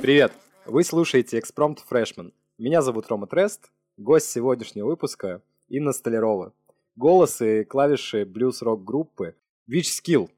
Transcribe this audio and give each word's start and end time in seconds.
Привет! 0.00 0.32
Вы 0.64 0.84
слушаете 0.84 1.38
Экспромт 1.38 1.80
Фрешман. 1.80 2.32
Меня 2.58 2.82
зовут 2.82 3.08
Рома 3.08 3.26
Трест, 3.26 3.70
гость 3.96 4.30
сегодняшнего 4.30 4.86
выпуска 4.86 5.42
Инна 5.68 5.92
Столярова. 5.92 6.52
Голос 6.96 7.40
и 7.40 7.64
клавиши 7.64 8.24
блюз-рок 8.24 8.84
группы 8.84 9.34
Witch 9.68 10.00
Skill 10.02 10.30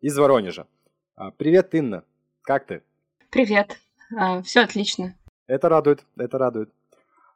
из 0.00 0.16
Воронежа. 0.18 0.66
А, 1.14 1.30
привет, 1.30 1.74
Инна. 1.74 2.04
Как 2.42 2.66
ты? 2.66 2.82
Привет. 3.30 3.78
А, 4.16 4.42
Все 4.42 4.60
отлично. 4.60 5.16
Это 5.46 5.68
радует, 5.68 6.04
это 6.16 6.38
радует. 6.38 6.70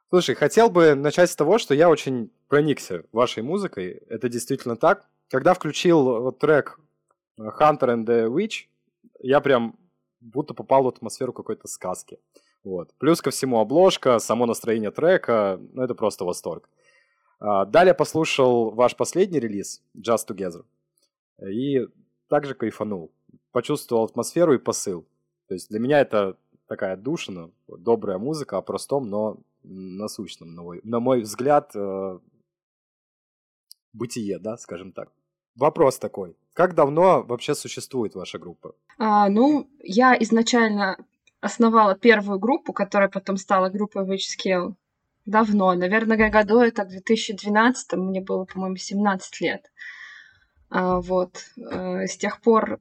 Слушай, 0.09 0.35
хотел 0.35 0.69
бы 0.69 0.95
начать 0.95 1.29
с 1.29 1.35
того, 1.35 1.57
что 1.57 1.73
я 1.73 1.89
очень 1.89 2.31
проникся 2.47 3.03
вашей 3.11 3.43
музыкой. 3.43 4.01
Это 4.09 4.29
действительно 4.29 4.75
так. 4.75 5.05
Когда 5.29 5.53
включил 5.53 6.21
вот 6.21 6.39
трек 6.39 6.79
Hunter 7.39 7.95
and 7.95 8.05
the 8.05 8.27
Witch, 8.27 8.65
я 9.19 9.39
прям 9.39 9.77
будто 10.21 10.53
попал 10.53 10.83
в 10.83 10.87
атмосферу 10.87 11.33
какой-то 11.33 11.67
сказки. 11.67 12.19
Вот. 12.63 12.93
Плюс 12.99 13.21
ко 13.21 13.31
всему 13.31 13.59
обложка, 13.59 14.19
само 14.19 14.45
настроение 14.45 14.91
трека, 14.91 15.59
ну 15.73 15.81
это 15.81 15.95
просто 15.95 16.25
восторг. 16.25 16.69
А, 17.39 17.65
далее 17.65 17.93
послушал 17.93 18.71
ваш 18.71 18.95
последний 18.95 19.39
релиз 19.39 19.81
Just 19.97 20.27
Together 20.27 20.63
и 21.45 21.87
также 22.29 22.53
кайфанул. 22.53 23.11
Почувствовал 23.51 24.05
атмосферу 24.05 24.53
и 24.53 24.59
посыл. 24.59 25.05
То 25.47 25.55
есть 25.55 25.69
для 25.69 25.79
меня 25.79 25.99
это 25.99 26.37
такая 26.67 26.95
душина, 26.95 27.51
добрая 27.67 28.17
музыка 28.17 28.57
о 28.57 28.61
простом, 28.61 29.09
но 29.09 29.37
насущном, 29.63 30.53
на 30.55 30.61
мой, 30.61 30.81
на 30.83 30.99
мой 30.99 31.21
взгляд, 31.21 31.75
э, 31.75 32.19
бытие, 33.93 34.39
да, 34.39 34.57
скажем 34.57 34.91
так. 34.91 35.11
Вопрос 35.55 35.99
такой. 35.99 36.35
Как 36.53 36.75
давно 36.75 37.23
вообще 37.23 37.55
существует 37.55 38.15
ваша 38.15 38.39
группа? 38.39 38.73
А, 38.97 39.29
ну, 39.29 39.69
я 39.79 40.15
изначально 40.19 40.97
основала 41.39 41.95
первую 41.95 42.39
группу, 42.39 42.73
которая 42.73 43.09
потом 43.09 43.37
стала 43.37 43.69
группой 43.69 44.05
Witch 44.05 44.73
Давно, 45.25 45.73
наверное, 45.73 46.29
году 46.29 46.59
это 46.59 46.83
в 46.83 46.89
2012, 46.89 47.93
мне 47.93 48.21
было, 48.21 48.45
по-моему, 48.45 48.75
17 48.75 49.41
лет. 49.41 49.71
А, 50.69 50.99
вот. 50.99 51.45
А, 51.71 52.05
с 52.05 52.17
тех 52.17 52.41
пор 52.41 52.79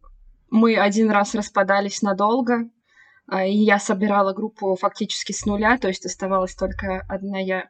мы 0.49 0.77
один 0.77 1.11
раз 1.11 1.35
распадались 1.35 2.03
надолго, 2.03 2.71
а, 3.27 3.45
и 3.45 3.55
я 3.57 3.79
собирала 3.79 4.33
группу 4.33 4.75
фактически 4.77 5.33
с 5.33 5.45
нуля, 5.45 5.77
то 5.79 5.89
есть 5.89 6.07
оставалась 6.07 6.55
только 6.55 7.05
одна 7.09 7.39
я. 7.39 7.69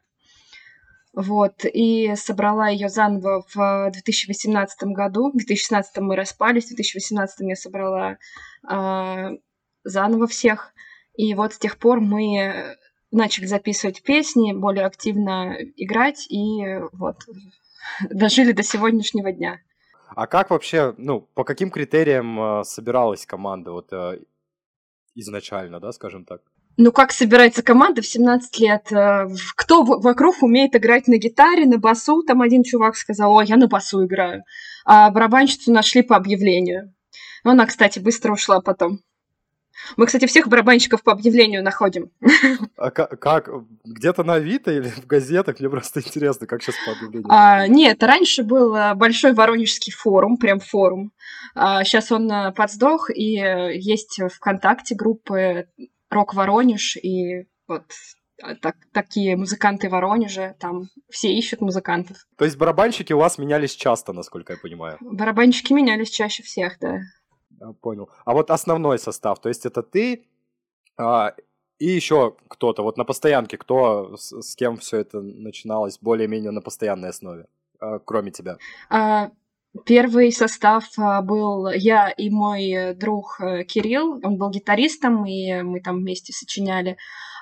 Вот, 1.13 1.65
и 1.65 2.15
собрала 2.15 2.69
ее 2.69 2.87
заново 2.87 3.43
в 3.53 3.91
2018 3.91 4.83
году. 4.83 5.29
В 5.29 5.37
2016 5.37 5.97
мы 5.97 6.15
распались, 6.15 6.65
в 6.65 6.75
2018 6.75 7.39
я 7.41 7.55
собрала 7.55 8.17
э, 8.69 9.37
заново 9.83 10.27
всех. 10.27 10.73
И 11.15 11.33
вот 11.33 11.53
с 11.53 11.57
тех 11.57 11.77
пор 11.77 11.99
мы 11.99 12.77
начали 13.11 13.45
записывать 13.45 14.03
песни, 14.03 14.53
более 14.53 14.85
активно 14.85 15.57
играть, 15.75 16.25
и 16.31 16.79
вот 16.93 17.17
дожили 18.09 18.53
до 18.53 18.63
сегодняшнего 18.63 19.33
дня. 19.33 19.59
А 20.15 20.27
как 20.27 20.49
вообще, 20.49 20.93
ну, 20.97 21.21
по 21.21 21.43
каким 21.43 21.71
критериям 21.71 22.39
э, 22.39 22.63
собиралась 22.63 23.25
команда 23.25 23.71
вот 23.71 23.91
э, 23.93 24.19
изначально, 25.15 25.79
да, 25.79 25.91
скажем 25.91 26.25
так? 26.25 26.41
Ну, 26.77 26.91
как 26.91 27.11
собирается 27.11 27.63
команда 27.63 28.01
в 28.01 28.07
17 28.07 28.59
лет? 28.59 28.91
Э, 28.91 29.27
кто 29.55 29.83
вокруг 29.83 30.41
умеет 30.41 30.75
играть 30.75 31.07
на 31.07 31.17
гитаре, 31.17 31.65
на 31.65 31.77
басу? 31.77 32.23
Там 32.23 32.41
один 32.41 32.63
чувак 32.63 32.95
сказал, 32.95 33.37
о, 33.37 33.43
я 33.43 33.57
на 33.57 33.67
басу 33.67 34.05
играю. 34.05 34.43
А 34.85 35.09
барабанщицу 35.09 35.71
нашли 35.71 36.01
по 36.01 36.15
объявлению. 36.15 36.93
Она, 37.43 37.65
кстати, 37.65 37.99
быстро 37.99 38.33
ушла 38.33 38.61
потом. 38.61 38.99
Мы, 39.97 40.05
кстати, 40.05 40.25
всех 40.25 40.47
барабанщиков 40.47 41.03
по 41.03 41.11
объявлению 41.11 41.63
находим. 41.63 42.11
А 42.77 42.91
как? 42.91 43.19
как 43.19 43.49
где-то 43.83 44.23
на 44.23 44.35
Авито 44.35 44.71
или 44.71 44.89
в 44.89 45.07
газетах? 45.07 45.59
Мне 45.59 45.69
просто 45.69 46.01
интересно, 46.01 46.47
как 46.47 46.61
сейчас 46.61 46.75
по 46.85 46.91
объявлению. 46.91 47.27
А, 47.29 47.67
нет, 47.67 48.01
раньше 48.03 48.43
был 48.43 48.75
э, 48.75 48.93
большой 48.95 49.33
воронежский 49.33 49.91
форум, 49.91 50.37
прям 50.37 50.59
форум. 50.59 51.11
А, 51.55 51.83
сейчас 51.83 52.11
он 52.11 52.31
э, 52.31 52.51
подсдох, 52.53 53.09
и 53.09 53.33
есть 53.73 54.19
ВКонтакте 54.35 54.95
группы 54.95 55.67
Рок 56.11 56.33
Воронеж 56.33 56.97
и 56.97 57.47
вот 57.67 57.85
а, 58.43 58.55
так, 58.55 58.75
такие 58.91 59.37
музыканты 59.37 59.89
Воронежа, 59.89 60.55
там 60.59 60.89
все 61.09 61.33
ищут 61.33 61.61
музыкантов. 61.61 62.17
То 62.37 62.45
есть 62.45 62.57
барабанщики 62.57 63.13
у 63.13 63.17
вас 63.17 63.37
менялись 63.37 63.73
часто, 63.73 64.13
насколько 64.13 64.53
я 64.53 64.59
понимаю? 64.59 64.97
Барабанщики 64.99 65.73
менялись 65.73 66.09
чаще 66.09 66.43
всех, 66.43 66.77
да. 66.79 66.99
Я 67.59 67.71
понял. 67.81 68.09
А 68.25 68.33
вот 68.33 68.51
основной 68.51 68.99
состав, 68.99 69.39
то 69.39 69.49
есть 69.49 69.65
это 69.65 69.83
ты 69.83 70.25
а, 70.97 71.33
и 71.79 71.87
еще 71.87 72.35
кто-то, 72.47 72.83
вот 72.83 72.97
на 72.97 73.05
постоянке, 73.05 73.57
кто 73.57 74.15
с, 74.17 74.41
с 74.41 74.55
кем 74.55 74.77
все 74.77 74.97
это 74.97 75.21
начиналось 75.21 75.97
более-менее 75.99 76.51
на 76.51 76.61
постоянной 76.61 77.09
основе, 77.09 77.47
а, 77.79 77.99
кроме 77.99 78.31
тебя? 78.31 78.57
А, 78.89 79.31
Первый 79.85 80.31
состав 80.31 80.85
а, 80.97 81.21
был 81.21 81.69
я 81.69 82.09
и 82.09 82.29
мой 82.29 82.93
друг 82.95 83.39
э, 83.39 83.63
Кирилл, 83.63 84.19
он 84.21 84.37
был 84.37 84.49
гитаристом, 84.49 85.25
и 85.25 85.61
мы 85.61 85.79
там 85.79 85.99
вместе 85.99 86.33
сочиняли. 86.33 86.97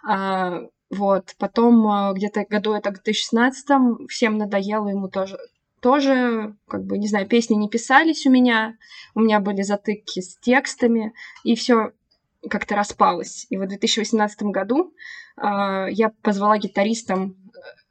А, 0.08 0.62
вот, 0.92 1.36
потом 1.40 2.14
где-то 2.14 2.46
году 2.46 2.74
это 2.74 2.92
в 2.92 2.94
2016 2.94 3.68
всем 4.10 4.38
надоело 4.38 4.88
ему 4.88 5.08
тоже, 5.08 5.38
тоже, 5.82 6.56
как 6.68 6.86
бы, 6.86 6.98
не 6.98 7.08
знаю, 7.08 7.28
песни 7.28 7.56
не 7.56 7.70
писались 7.70 8.26
у 8.26 8.32
меня, 8.32 8.76
у 9.16 9.22
меня 9.22 9.40
были 9.40 9.62
затыки 9.62 10.22
с 10.22 10.38
текстами, 10.38 11.14
и 11.44 11.56
все 11.56 11.94
как-то 12.50 12.76
распалось. 12.76 13.48
И 13.50 13.58
в 13.58 13.68
2018 13.68 14.44
году 14.44 14.94
э, 15.38 15.88
я 15.92 16.12
позвала 16.22 16.58
гитаристом 16.58 17.36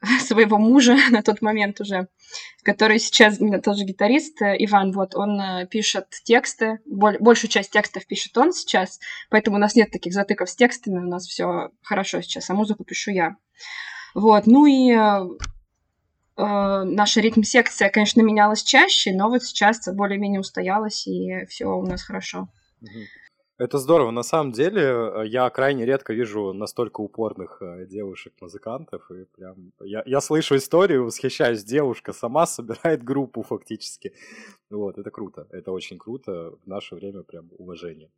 своего 0.21 0.57
мужа 0.57 0.97
на 1.11 1.21
тот 1.21 1.41
момент 1.41 1.81
уже, 1.81 2.07
который 2.63 2.99
сейчас 2.99 3.39
тоже 3.63 3.83
гитарист, 3.83 4.41
э, 4.41 4.55
Иван, 4.59 4.91
вот, 4.91 5.15
он 5.15 5.39
э, 5.39 5.67
пишет 5.67 6.07
тексты, 6.23 6.79
большую 6.85 7.49
часть 7.49 7.71
текстов 7.71 8.05
пишет 8.07 8.37
он 8.37 8.53
сейчас, 8.53 8.99
поэтому 9.29 9.57
у 9.57 9.59
нас 9.59 9.75
нет 9.75 9.91
таких 9.91 10.13
затыков 10.13 10.49
с 10.49 10.55
текстами, 10.55 10.99
у 10.99 11.09
нас 11.09 11.25
все 11.25 11.69
хорошо 11.81 12.21
сейчас, 12.21 12.49
а 12.49 12.53
музыку 12.53 12.83
пишу 12.83 13.11
я. 13.11 13.35
Вот, 14.15 14.47
ну 14.47 14.65
и 14.65 14.91
э, 14.91 15.27
э 16.37 16.83
наша 16.83 17.21
ритм-секция, 17.21 17.89
конечно, 17.89 18.21
менялась 18.21 18.63
чаще, 18.63 19.13
но 19.13 19.29
вот 19.29 19.43
сейчас 19.43 19.87
более-менее 19.93 20.39
устоялась, 20.39 21.07
и 21.07 21.45
все 21.47 21.65
у 21.65 21.85
нас 21.85 22.03
хорошо. 22.03 22.49
Это 23.59 23.77
здорово. 23.77 24.11
На 24.11 24.23
самом 24.23 24.53
деле, 24.53 24.81
э, 24.81 25.27
я 25.27 25.49
крайне 25.49 25.85
редко 25.85 26.13
вижу 26.13 26.53
настолько 26.53 27.01
упорных 27.01 27.61
э, 27.61 27.85
девушек-музыкантов. 27.87 29.11
И 29.11 29.25
прям 29.25 29.73
я, 29.81 30.01
я 30.05 30.21
слышу 30.21 30.55
историю, 30.55 31.03
восхищаюсь. 31.03 31.65
Девушка 31.65 32.13
сама 32.13 32.45
собирает 32.45 33.03
группу 33.03 33.43
фактически. 33.43 34.13
Вот, 34.69 34.97
это 34.97 35.11
круто. 35.11 35.45
Это 35.51 35.73
очень 35.73 35.97
круто. 35.97 36.51
В 36.63 36.67
наше 36.67 36.95
время 36.95 37.23
прям 37.23 37.49
уважение. 37.57 38.09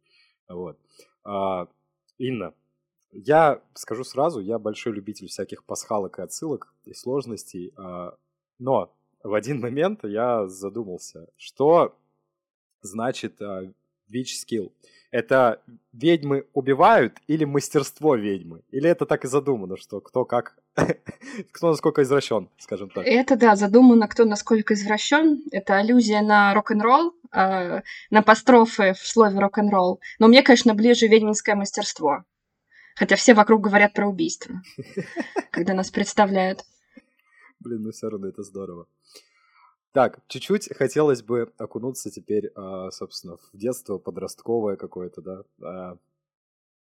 Вот. 0.48 0.78
А, 1.24 1.68
Инна, 2.20 2.54
я 3.12 3.64
скажу 3.74 4.04
сразу, 4.04 4.42
я 4.42 4.60
большой 4.60 4.94
любитель 4.94 5.28
всяких 5.28 5.64
пасхалок 5.64 6.20
и 6.20 6.22
отсылок 6.22 6.72
и 6.86 6.94
сложностей. 6.94 7.74
А, 7.78 8.16
но 8.60 8.94
в 9.24 9.34
один 9.34 9.60
момент 9.60 10.04
я 10.04 10.48
задумался, 10.48 11.28
что 11.36 11.96
значит 12.84 13.42
а, 13.42 13.74
Witch 14.12 14.34
Skill. 14.46 14.72
Это 15.12 15.62
ведьмы 15.92 16.46
убивают 16.54 17.18
или 17.28 17.44
мастерство 17.44 18.16
ведьмы? 18.16 18.62
Или 18.72 18.90
это 18.90 19.06
так 19.06 19.26
и 19.26 19.28
задумано, 19.28 19.76
что 19.76 20.00
кто 20.00 20.24
как, 20.24 20.56
кто 21.52 21.70
насколько 21.72 22.02
извращен, 22.04 22.50
скажем 22.58 22.90
так? 22.90 23.06
Это, 23.06 23.36
да, 23.36 23.58
задумано, 23.58 24.08
кто 24.08 24.24
насколько 24.24 24.74
извращен. 24.74 25.44
Это 25.52 25.78
аллюзия 25.78 26.22
на 26.22 26.54
рок-н-ролл, 26.54 27.14
э, 27.34 27.82
на 28.10 28.20
апострофы 28.20 28.94
в 28.94 29.06
слове 29.06 29.38
рок-н-ролл. 29.38 30.00
Но 30.18 30.30
мне, 30.30 30.44
конечно, 30.44 30.74
ближе 30.74 31.08
ведьминское 31.08 31.56
мастерство. 31.56 32.24
Хотя 32.96 33.18
все 33.18 33.34
вокруг 33.34 33.62
говорят 33.62 33.94
про 33.94 34.08
убийство, 34.08 34.62
когда 35.52 35.74
нас 35.74 35.92
представляют. 35.92 36.64
Блин, 37.60 37.84
ну 37.84 37.92
все 37.92 38.10
равно 38.10 38.28
это 38.28 38.44
здорово. 38.44 38.88
Так, 39.94 40.22
чуть-чуть 40.28 40.74
хотелось 40.76 41.22
бы 41.22 41.52
окунуться 41.58 42.10
теперь, 42.10 42.52
а, 42.56 42.92
собственно, 42.92 43.38
в 43.38 43.50
детство, 43.54 43.98
подростковое 43.98 44.78
какое-то, 44.78 45.22
да, 45.22 45.44
а, 45.62 45.98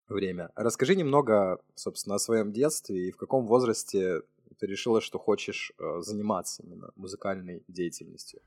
время. 0.09 0.51
Расскажи 0.55 0.95
немного, 0.95 1.59
собственно, 1.75 2.17
о 2.17 2.19
своем 2.19 2.53
детстве 2.53 3.09
и 3.09 3.11
в 3.11 3.17
каком 3.17 3.47
возрасте 3.47 4.23
ты 4.59 4.67
решила, 4.67 5.01
что 5.01 5.19
хочешь 5.19 5.73
а, 5.79 6.03
заниматься 6.03 6.63
именно 6.63 6.91
музыкальной 6.95 7.65
деятельностью. 7.67 8.43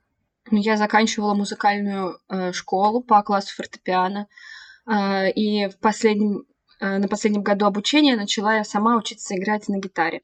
Ну, 0.51 0.59
я 0.59 0.77
заканчивала 0.77 1.33
музыкальную 1.33 2.19
э, 2.29 2.51
школу 2.51 3.01
по 3.01 3.23
классу 3.23 3.55
фортепиано, 3.55 4.27
и 4.87 5.67
в 5.69 5.79
последнем, 5.79 6.45
э, 6.79 6.99
на 6.99 7.07
последнем 7.07 7.41
году 7.41 7.65
обучения 7.65 8.15
начала 8.15 8.57
я 8.57 8.63
сама 8.63 8.95
учиться 8.95 9.35
играть 9.35 9.67
на 9.69 9.79
гитаре. 9.79 10.21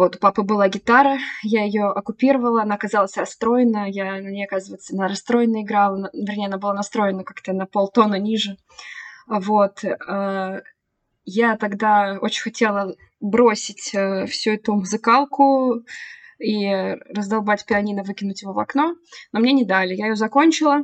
Вот, 0.00 0.16
у 0.16 0.18
папы 0.18 0.40
была 0.40 0.66
гитара, 0.70 1.18
я 1.42 1.62
ее 1.62 1.84
оккупировала, 1.84 2.62
она 2.62 2.76
оказалась 2.76 3.18
расстроена, 3.18 3.84
я 3.86 4.12
на 4.12 4.30
ней, 4.30 4.46
оказывается, 4.46 4.96
на 4.96 5.06
расстроена 5.06 5.62
играла, 5.62 6.08
вернее, 6.14 6.46
она 6.46 6.56
была 6.56 6.72
настроена 6.72 7.22
как-то 7.22 7.52
на 7.52 7.66
полтона 7.66 8.14
ниже. 8.14 8.56
Вот. 9.28 9.84
Э, 9.84 10.62
я 11.26 11.56
тогда 11.58 12.16
очень 12.18 12.40
хотела 12.40 12.96
бросить 13.20 13.90
э, 13.92 14.24
всю 14.24 14.52
эту 14.52 14.72
музыкалку 14.72 15.84
и 16.38 16.96
раздолбать 17.14 17.66
пианино, 17.66 18.02
выкинуть 18.02 18.40
его 18.40 18.54
в 18.54 18.58
окно, 18.58 18.94
но 19.32 19.40
мне 19.40 19.52
не 19.52 19.66
дали. 19.66 19.94
Я 19.94 20.06
ее 20.06 20.16
закончила. 20.16 20.82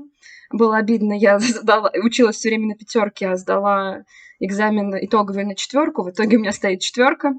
Было 0.50 0.76
обидно, 0.76 1.14
я 1.14 1.38
сдала, 1.38 1.90
училась 2.04 2.36
все 2.36 2.50
время 2.50 2.66
на 2.66 2.74
пятерке, 2.74 3.28
а 3.28 3.36
сдала 3.36 4.04
экзамен 4.40 4.94
итоговый 5.00 5.46
на 5.46 5.54
четверку. 5.54 6.02
В 6.02 6.10
итоге 6.10 6.36
у 6.36 6.40
меня 6.40 6.52
стоит 6.52 6.82
четверка. 6.82 7.32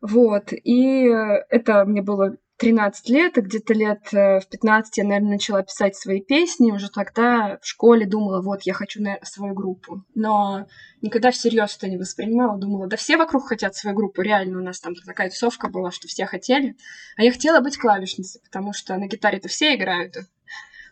Вот. 0.00 0.52
И 0.52 1.04
это 1.48 1.84
мне 1.84 2.02
было 2.02 2.36
13 2.58 3.08
лет, 3.08 3.38
и 3.38 3.40
где-то 3.40 3.72
лет 3.72 4.12
э, 4.12 4.40
в 4.40 4.48
15 4.48 4.98
я, 4.98 5.04
наверное, 5.04 5.32
начала 5.32 5.62
писать 5.62 5.94
свои 5.94 6.20
песни. 6.20 6.72
Уже 6.72 6.90
тогда 6.90 7.58
в 7.62 7.66
школе 7.66 8.04
думала, 8.04 8.42
вот, 8.42 8.62
я 8.62 8.74
хочу 8.74 9.00
наверное, 9.00 9.24
свою 9.24 9.54
группу. 9.54 10.04
Но 10.16 10.66
никогда 11.00 11.30
всерьез 11.30 11.76
это 11.76 11.88
не 11.88 11.96
воспринимала. 11.96 12.58
Думала, 12.58 12.88
да 12.88 12.96
все 12.96 13.16
вокруг 13.16 13.46
хотят 13.46 13.76
свою 13.76 13.96
группу. 13.96 14.22
Реально 14.22 14.58
у 14.58 14.62
нас 14.62 14.80
там 14.80 14.94
такая 15.06 15.30
тусовка 15.30 15.68
была, 15.68 15.92
что 15.92 16.08
все 16.08 16.26
хотели. 16.26 16.76
А 17.16 17.22
я 17.22 17.30
хотела 17.30 17.60
быть 17.60 17.78
клавишницей, 17.78 18.40
потому 18.44 18.72
что 18.72 18.96
на 18.96 19.06
гитаре-то 19.06 19.46
все 19.46 19.76
играют, 19.76 20.16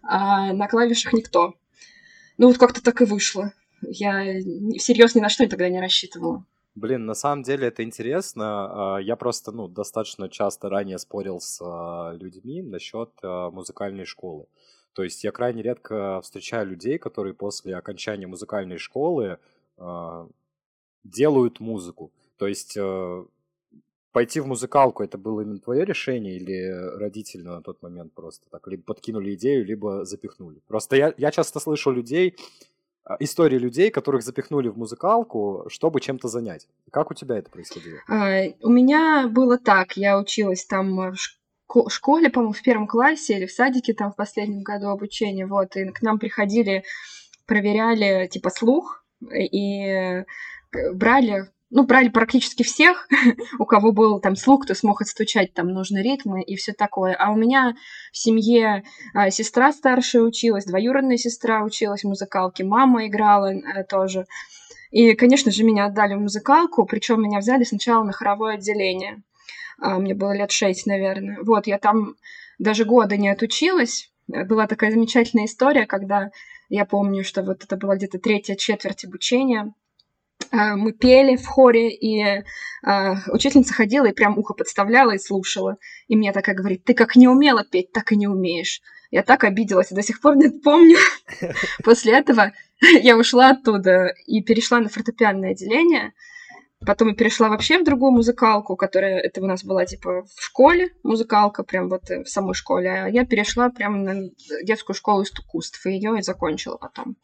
а 0.02 0.52
на 0.52 0.69
клавишах 0.69 1.12
никто. 1.14 1.55
Ну 2.38 2.47
вот 2.47 2.59
как-то 2.59 2.81
так 2.81 3.02
и 3.02 3.05
вышло. 3.05 3.52
Я 3.82 4.41
всерьез 4.79 5.17
ни 5.17 5.20
на 5.20 5.29
что 5.29 5.49
тогда 5.49 5.69
не 5.69 5.81
рассчитывала. 5.81 6.44
Блин, 6.76 7.06
на 7.06 7.14
самом 7.14 7.43
деле 7.43 7.69
это 7.69 7.82
интересно. 7.82 8.96
А, 8.96 8.99
я 8.99 9.17
просто, 9.17 9.50
ну, 9.50 9.67
достаточно 9.67 10.28
часто 10.28 10.69
ранее 10.69 10.99
спорил 10.99 11.40
с 11.40 11.58
а, 11.62 12.12
людьми 12.12 12.61
насчет 12.61 13.11
а, 13.23 13.50
музыкальной 13.50 14.05
школы. 14.05 14.46
То 14.93 15.02
есть 15.02 15.25
я 15.25 15.32
крайне 15.32 15.62
редко 15.62 16.20
встречаю 16.20 16.67
людей, 16.67 16.99
которые 16.99 17.32
после 17.32 17.76
окончания 17.76 18.26
музыкальной 18.26 18.78
школы 18.78 19.38
делают 21.05 21.61
музыку. 21.61 22.12
То 22.38 22.46
есть 22.46 22.78
пойти 24.12 24.40
в 24.40 24.46
музыкалку 24.46 25.02
это 25.02 25.19
было 25.19 25.43
именно 25.43 25.58
твое 25.58 25.84
решение 25.84 26.37
или 26.37 26.96
родители 26.99 27.43
на 27.43 27.61
тот 27.61 27.82
момент 27.82 28.14
просто 28.14 28.49
так 28.49 28.67
либо 28.69 28.84
подкинули 28.84 29.34
идею, 29.34 29.67
либо 29.67 30.06
запихнули? 30.06 30.62
Просто 30.67 30.96
я, 30.96 31.12
я 31.19 31.31
часто 31.31 31.61
слышу 31.61 31.90
людей, 31.90 32.34
истории 33.20 33.58
людей, 33.58 33.91
которых 33.91 34.23
запихнули 34.23 34.69
в 34.69 34.76
музыкалку, 34.76 35.67
чтобы 35.69 36.00
чем-то 36.00 36.29
занять. 36.29 36.67
Как 36.91 37.11
у 37.11 37.14
тебя 37.14 37.37
это 37.37 37.50
происходило? 37.50 37.99
А, 38.08 38.43
у 38.62 38.70
меня 38.70 39.29
было 39.29 39.58
так. 39.58 39.97
Я 39.97 40.19
училась 40.19 40.64
там 40.67 41.12
в 41.12 41.91
школе, 41.91 42.31
по-моему, 42.31 42.53
в 42.53 42.62
первом 42.62 42.87
классе 42.87 43.37
или 43.37 43.47
в 43.47 43.53
садике 43.53 43.94
там 43.94 44.12
в 44.12 44.17
последнем 44.17 44.62
году 44.62 44.88
обучения. 44.88 45.47
Вот, 45.47 45.76
и 45.76 45.88
к 45.91 46.03
нам 46.03 46.19
приходили, 46.19 46.85
проверяли 47.47 48.26
типа 48.26 48.50
слух 48.50 49.05
и 49.20 49.85
э, 49.85 50.25
брали 50.93 51.49
ну, 51.71 51.85
брали 51.85 52.09
практически 52.09 52.63
всех, 52.63 53.09
у 53.59 53.65
кого 53.65 53.93
был 53.93 54.21
там 54.21 54.37
слух, 54.37 54.65
кто 54.65 54.75
смог 54.75 55.03
отстучать 55.03 55.53
там 55.53 55.69
нужные 55.69 56.03
ритмы 56.03 56.43
и 56.43 56.55
все 56.57 56.73
такое. 56.73 57.15
А 57.15 57.33
у 57.33 57.37
меня 57.37 57.75
в 58.13 58.17
семье 58.17 58.85
а, 59.15 59.31
сестра 59.31 59.73
старшая 59.73 60.23
училась, 60.23 60.65
двоюродная 60.65 61.17
сестра 61.17 61.65
училась 61.65 62.03
в 62.03 62.09
музыкалке, 62.09 62.65
мама 62.65 63.07
играла 63.07 63.51
а, 63.51 63.83
тоже. 63.83 64.27
И, 64.93 65.15
конечно 65.15 65.51
же, 65.51 65.65
меня 65.65 65.87
отдали 65.87 66.15
в 66.15 66.21
музыкалку, 66.21 66.87
причем 66.87 67.23
меня 67.23 67.41
взяли 67.41 67.65
сначала 67.65 68.05
на 68.05 68.12
хоровое 68.12 68.55
отделение. 68.55 69.23
А, 69.81 69.99
мне 69.99 70.15
было 70.15 70.37
лет 70.37 70.53
шесть, 70.53 70.87
наверное. 70.87 71.39
Вот, 71.43 71.67
я 71.67 71.79
там 71.79 72.15
даже 72.61 72.85
года 72.85 73.17
не 73.17 73.29
отучилась. 73.29 74.11
Была 74.29 74.69
такая 74.69 74.93
замечательная 74.93 75.47
история, 75.47 75.87
когда 75.87 76.31
я 76.69 76.85
помню, 76.85 77.25
что 77.25 77.43
вот 77.43 77.65
это 77.65 77.77
была 77.77 77.97
где-то 77.97 78.19
третья 78.19 78.55
четверть 78.55 79.05
обучения– 79.05 79.75
мы 80.53 80.93
пели 80.93 81.37
в 81.37 81.47
хоре, 81.47 81.91
и 81.91 82.23
э, 82.23 82.43
учительница 83.29 83.75
ходила 83.75 84.07
и 84.07 84.13
прям 84.13 84.39
ухо 84.39 84.55
подставляла 84.55 85.13
и 85.13 85.19
слушала. 85.19 85.77
И 86.09 86.17
мне 86.17 86.33
такая 86.33 86.55
говорит, 86.55 86.85
ты 86.85 86.95
как 86.95 87.17
не 87.17 87.29
умела 87.29 87.65
петь, 87.65 87.93
так 87.93 88.13
и 88.13 88.17
не 88.17 88.27
умеешь. 88.27 88.81
Я 89.11 89.23
так 89.23 89.45
обиделась, 89.45 89.93
и 89.93 89.95
до 89.95 90.03
сих 90.03 90.21
пор 90.21 90.37
не 90.37 90.49
помню. 90.49 90.99
После 91.85 92.13
этого 92.13 92.53
я 92.81 93.17
ушла 93.17 93.51
оттуда 93.51 94.13
и 94.27 94.43
перешла 94.43 94.81
на 94.81 94.89
фортепианное 94.89 95.53
отделение. 95.53 96.13
Потом 96.85 97.09
я 97.09 97.15
перешла 97.15 97.49
вообще 97.49 97.79
в 97.79 97.85
другую 97.85 98.13
музыкалку, 98.13 98.77
которая 98.77 99.19
это 99.19 99.41
у 99.41 99.47
нас 99.47 99.65
была 99.65 99.87
типа 99.87 100.25
в 100.25 100.43
школе 100.43 100.91
музыкалка, 101.03 101.63
прям 101.65 101.89
вот 101.89 102.09
в 102.11 102.27
самой 102.27 102.55
школе. 102.55 102.91
А 102.91 103.09
я 103.09 103.25
перешла 103.25 103.71
прямо 103.71 103.97
на 103.97 104.31
детскую 104.63 104.95
школу 104.95 105.23
искусств, 105.23 105.85
и 105.87 105.93
ее 105.93 106.19
и 106.19 106.23
закончила 106.23 106.77
потом. 106.77 107.17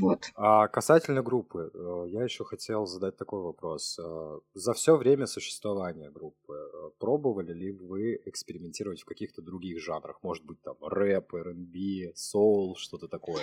Вот. 0.00 0.30
А 0.34 0.68
касательно 0.68 1.22
группы, 1.22 1.70
э, 1.72 2.04
я 2.08 2.22
еще 2.24 2.44
хотел 2.44 2.86
задать 2.86 3.16
такой 3.16 3.42
вопрос. 3.42 3.98
Э, 3.98 4.38
за 4.54 4.72
все 4.74 4.96
время 4.96 5.26
существования 5.26 6.10
группы 6.10 6.54
э, 6.54 6.90
пробовали 6.98 7.52
ли 7.52 7.72
вы 7.72 8.20
экспериментировать 8.26 9.02
в 9.02 9.04
каких-то 9.04 9.42
других 9.42 9.82
жанрах? 9.82 10.18
Может 10.22 10.44
быть, 10.44 10.60
там 10.62 10.76
рэп, 10.80 11.34
R&B, 11.34 12.12
соул, 12.14 12.76
что-то 12.76 13.08
такое? 13.08 13.42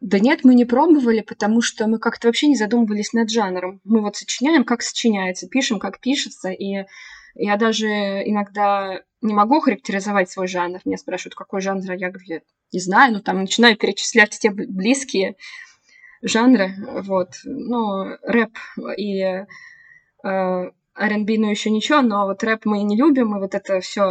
Да 0.00 0.18
нет, 0.18 0.40
мы 0.44 0.54
не 0.54 0.64
пробовали, 0.64 1.20
потому 1.20 1.60
что 1.62 1.86
мы 1.86 1.98
как-то 1.98 2.28
вообще 2.28 2.48
не 2.48 2.56
задумывались 2.56 3.12
над 3.12 3.30
жанром. 3.30 3.80
Мы 3.84 4.00
вот 4.00 4.16
сочиняем, 4.16 4.64
как 4.64 4.82
сочиняется, 4.82 5.48
пишем, 5.48 5.78
как 5.78 6.00
пишется, 6.00 6.50
и 6.50 6.86
я 7.34 7.56
даже 7.56 7.86
иногда 7.86 9.02
не 9.22 9.34
могу 9.34 9.60
характеризовать 9.60 10.30
свой 10.30 10.46
жанр. 10.46 10.80
Меня 10.84 10.96
спрашивают, 10.96 11.34
какой 11.34 11.60
жанр, 11.60 11.92
я 11.92 12.10
говорю, 12.10 12.42
не 12.72 12.80
знаю, 12.80 13.14
ну 13.14 13.20
там 13.20 13.40
начинаю 13.40 13.76
перечислять 13.76 14.38
те 14.38 14.50
близкие 14.50 15.36
жанры, 16.22 16.74
вот, 17.02 17.30
ну, 17.44 18.16
рэп 18.22 18.56
и 18.96 19.22
э, 19.22 19.46
R&B, 20.22 21.38
ну, 21.38 21.50
еще 21.50 21.70
ничего, 21.70 22.02
но 22.02 22.26
вот 22.26 22.42
рэп 22.42 22.66
мы 22.66 22.82
не 22.82 22.96
любим, 22.96 23.36
и 23.36 23.40
вот 23.40 23.54
это 23.54 23.80
все 23.80 24.04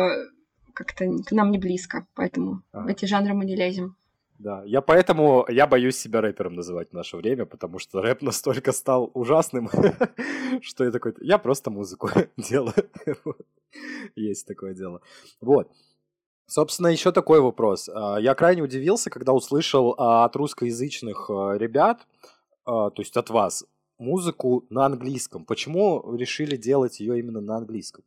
как-то 0.73 1.05
к 1.23 1.31
нам 1.31 1.51
не 1.51 1.59
близко, 1.59 2.07
поэтому 2.15 2.61
а. 2.71 2.81
в 2.81 2.87
эти 2.87 3.05
жанры 3.05 3.33
мы 3.33 3.45
не 3.45 3.55
лезем. 3.55 3.95
Да, 4.39 4.63
я 4.63 4.79
поэтому, 4.79 5.45
я 5.49 5.67
боюсь 5.67 5.97
себя 5.97 6.21
рэпером 6.21 6.55
называть 6.55 6.91
в 6.91 6.93
наше 6.93 7.17
время, 7.17 7.45
потому 7.45 7.77
что 7.77 8.01
рэп 8.01 8.21
настолько 8.21 8.71
стал 8.71 9.11
ужасным, 9.13 9.69
что 10.61 10.85
я 10.85 10.91
такой, 10.91 11.13
я 11.19 11.37
просто 11.37 11.69
музыку 11.69 12.09
делаю. 12.37 12.73
Есть 14.15 14.47
такое 14.47 14.73
дело. 14.73 15.01
Вот. 15.41 15.69
Собственно, 16.47 16.87
еще 16.87 17.11
такой 17.11 17.41
вопрос. 17.41 17.89
А, 17.93 18.17
я 18.17 18.33
крайне 18.33 18.61
удивился, 18.61 19.09
когда 19.09 19.33
услышал 19.33 19.93
а, 19.97 20.23
от 20.23 20.35
русскоязычных 20.37 21.29
а, 21.29 21.57
ребят, 21.57 22.07
то 22.65 22.93
есть 22.97 23.17
от 23.17 23.29
вас, 23.29 23.65
музыку 23.97 24.65
на 24.69 24.85
английском. 24.85 25.43
Почему 25.43 26.15
решили 26.15 26.55
делать 26.55 26.99
ее 27.01 27.19
именно 27.19 27.41
на 27.41 27.57
английском? 27.57 28.03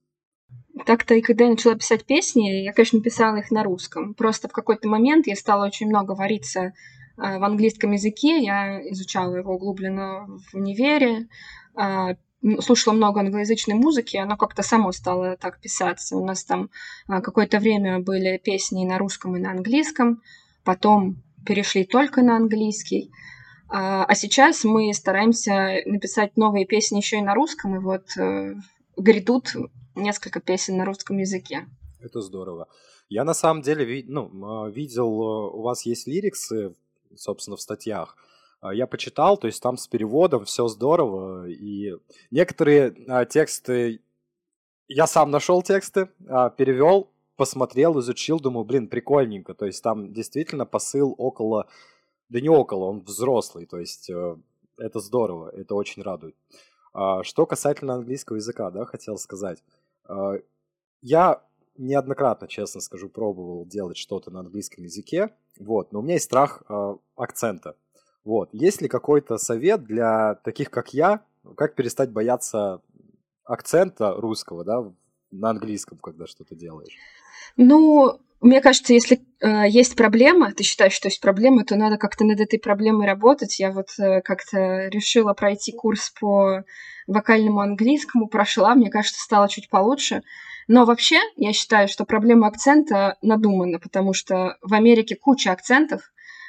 Так-то 0.87 1.15
и 1.15 1.21
когда 1.21 1.45
я 1.45 1.51
начала 1.51 1.75
писать 1.75 2.05
песни, 2.05 2.65
я, 2.65 2.73
конечно, 2.73 3.01
писала 3.01 3.37
их 3.37 3.51
на 3.51 3.63
русском. 3.63 4.15
Просто 4.15 4.49
в 4.49 4.53
какой-то 4.53 4.89
момент 4.89 5.27
я 5.27 5.37
стала 5.37 5.67
очень 5.67 5.89
много 5.89 6.13
вариться 6.13 6.73
в 7.17 7.45
английском 7.45 7.93
языке. 7.93 8.43
Я 8.43 8.81
изучала 8.91 9.37
его 9.37 9.55
углубленно 9.55 10.27
в 10.51 10.55
универе, 10.55 11.29
слушала 12.61 12.95
много 12.95 13.21
англоязычной 13.21 13.75
музыки, 13.75 14.17
оно 14.17 14.37
как-то 14.37 14.63
само 14.63 14.93
стало 14.93 15.37
так 15.37 15.61
писаться. 15.61 16.17
У 16.17 16.25
нас 16.25 16.45
там 16.45 16.71
а, 17.07 17.21
какое-то 17.21 17.59
время 17.59 18.01
были 18.01 18.39
песни 18.39 18.83
и 18.83 18.87
на 18.87 18.99
русском, 18.99 19.37
и 19.37 19.41
на 19.41 19.53
английском, 19.53 20.23
потом 20.65 21.23
перешли 21.47 21.85
только 21.85 22.23
на 22.23 22.37
английский. 22.37 23.13
А, 23.69 24.13
сейчас 24.15 24.65
мы 24.65 24.93
стараемся 24.93 25.83
написать 25.87 26.37
новые 26.37 26.67
песни 26.67 26.99
еще 26.99 27.19
и 27.19 27.23
на 27.23 27.35
русском, 27.35 27.77
и 27.77 27.79
вот 27.79 28.17
э, 28.19 28.55
грядут 28.97 29.55
несколько 29.95 30.41
песен 30.41 30.77
на 30.77 30.85
русском 30.85 31.19
языке. 31.19 31.67
Это 32.01 32.21
здорово. 32.21 32.69
Я 33.09 33.25
на 33.25 33.35
самом 33.35 33.63
деле 33.63 34.05
ну, 34.09 34.69
видел, 34.71 35.07
э, 35.07 35.51
у 35.57 35.63
вас 35.63 35.87
есть 35.87 36.07
лириксы, 36.07 36.75
собственно, 37.15 37.57
в 37.57 37.61
статьях. 37.61 38.17
А, 38.61 38.73
я 38.73 38.87
почитал, 38.87 39.37
то 39.37 39.47
есть 39.47 39.63
там 39.63 39.77
с 39.77 39.87
переводом 39.87 40.45
все 40.45 40.69
здорово, 40.69 41.49
и 41.49 41.95
некоторые 42.31 42.95
а, 43.09 43.25
тексты 43.25 44.01
я 44.89 45.07
сам 45.07 45.31
нашел 45.31 45.63
тексты, 45.63 46.09
а, 46.29 46.51
перевел, 46.51 47.11
посмотрел, 47.37 47.99
изучил, 48.01 48.39
думаю, 48.39 48.65
блин, 48.65 48.89
прикольненько, 48.89 49.55
то 49.55 49.67
есть 49.67 49.83
там 49.83 50.13
действительно 50.13 50.67
посыл 50.67 51.15
около, 51.19 51.67
да 52.29 52.41
не 52.41 52.49
около, 52.49 52.85
он 52.85 53.01
взрослый, 53.01 53.67
то 53.67 53.79
есть 53.79 54.11
э, 54.11 54.37
это 54.79 55.01
здорово, 55.01 55.51
это 55.51 55.75
очень 55.75 56.03
радует. 56.03 56.37
А, 56.93 57.25
что 57.25 57.47
касательно 57.47 57.95
английского 57.95 58.37
языка, 58.37 58.71
да, 58.71 58.85
хотел 58.85 59.17
сказать, 59.17 59.63
а, 59.63 59.82
я 61.01 61.43
неоднократно, 61.77 62.49
честно 62.49 62.81
скажу, 62.81 63.09
пробовал 63.09 63.67
делать 63.67 63.97
что-то 63.97 64.31
на 64.31 64.41
английском 64.41 64.85
языке, 64.85 65.31
вот, 65.59 65.93
но 65.93 66.01
у 66.01 66.03
меня 66.03 66.15
есть 66.15 66.27
страх 66.27 66.63
а, 66.69 66.97
акцента, 67.17 67.77
вот. 68.25 68.51
Есть 68.53 68.83
ли 68.83 68.89
какой-то 68.89 69.39
совет 69.39 69.85
для 69.85 70.37
таких, 70.45 70.71
как 70.71 70.95
я, 70.95 71.25
как 71.57 71.75
перестать 71.75 72.11
бояться 72.11 72.81
акцента 73.45 74.13
русского, 74.15 74.65
да, 74.65 74.93
на 75.31 75.51
английском, 75.51 75.99
когда 75.99 76.27
что-то 76.27 76.55
делаешь? 76.55 76.97
Ну, 77.57 78.21
Мне 78.43 78.61
кажется, 78.61 78.93
если 78.93 79.21
э, 79.41 79.69
есть 79.69 79.95
проблема, 79.95 80.53
ты 80.53 80.65
считаешь, 80.65 80.95
что 80.95 81.07
есть 81.07 81.21
проблема, 81.21 81.65
то 81.65 81.77
надо 81.77 81.97
как-то 81.97 82.25
над 82.25 82.41
этой 82.41 82.59
проблемой 82.59 83.07
работать. 83.07 83.61
Я 83.61 83.71
вот 83.71 83.91
э, 84.01 84.21
как-то 84.21 84.89
решила 84.89 85.33
пройти 85.33 85.71
курс 85.71 86.13
по 86.21 86.65
вокальному 87.07 87.61
английскому, 87.61 88.27
прошла, 88.27 88.75
мне 88.75 88.91
кажется, 88.91 89.23
стало 89.23 89.49
чуть 89.49 89.71
получше. 89.71 90.23
Но 90.67 90.85
вообще, 90.85 91.21
я 91.37 91.53
считаю, 91.53 91.87
что 91.87 92.05
проблема 92.05 92.49
акцента 92.49 93.17
надумана, 93.23 93.79
потому 93.79 94.13
что 94.13 94.57
в 94.61 94.75
Америке 94.75 95.15
куча 95.15 95.53
акцентов, 95.53 96.03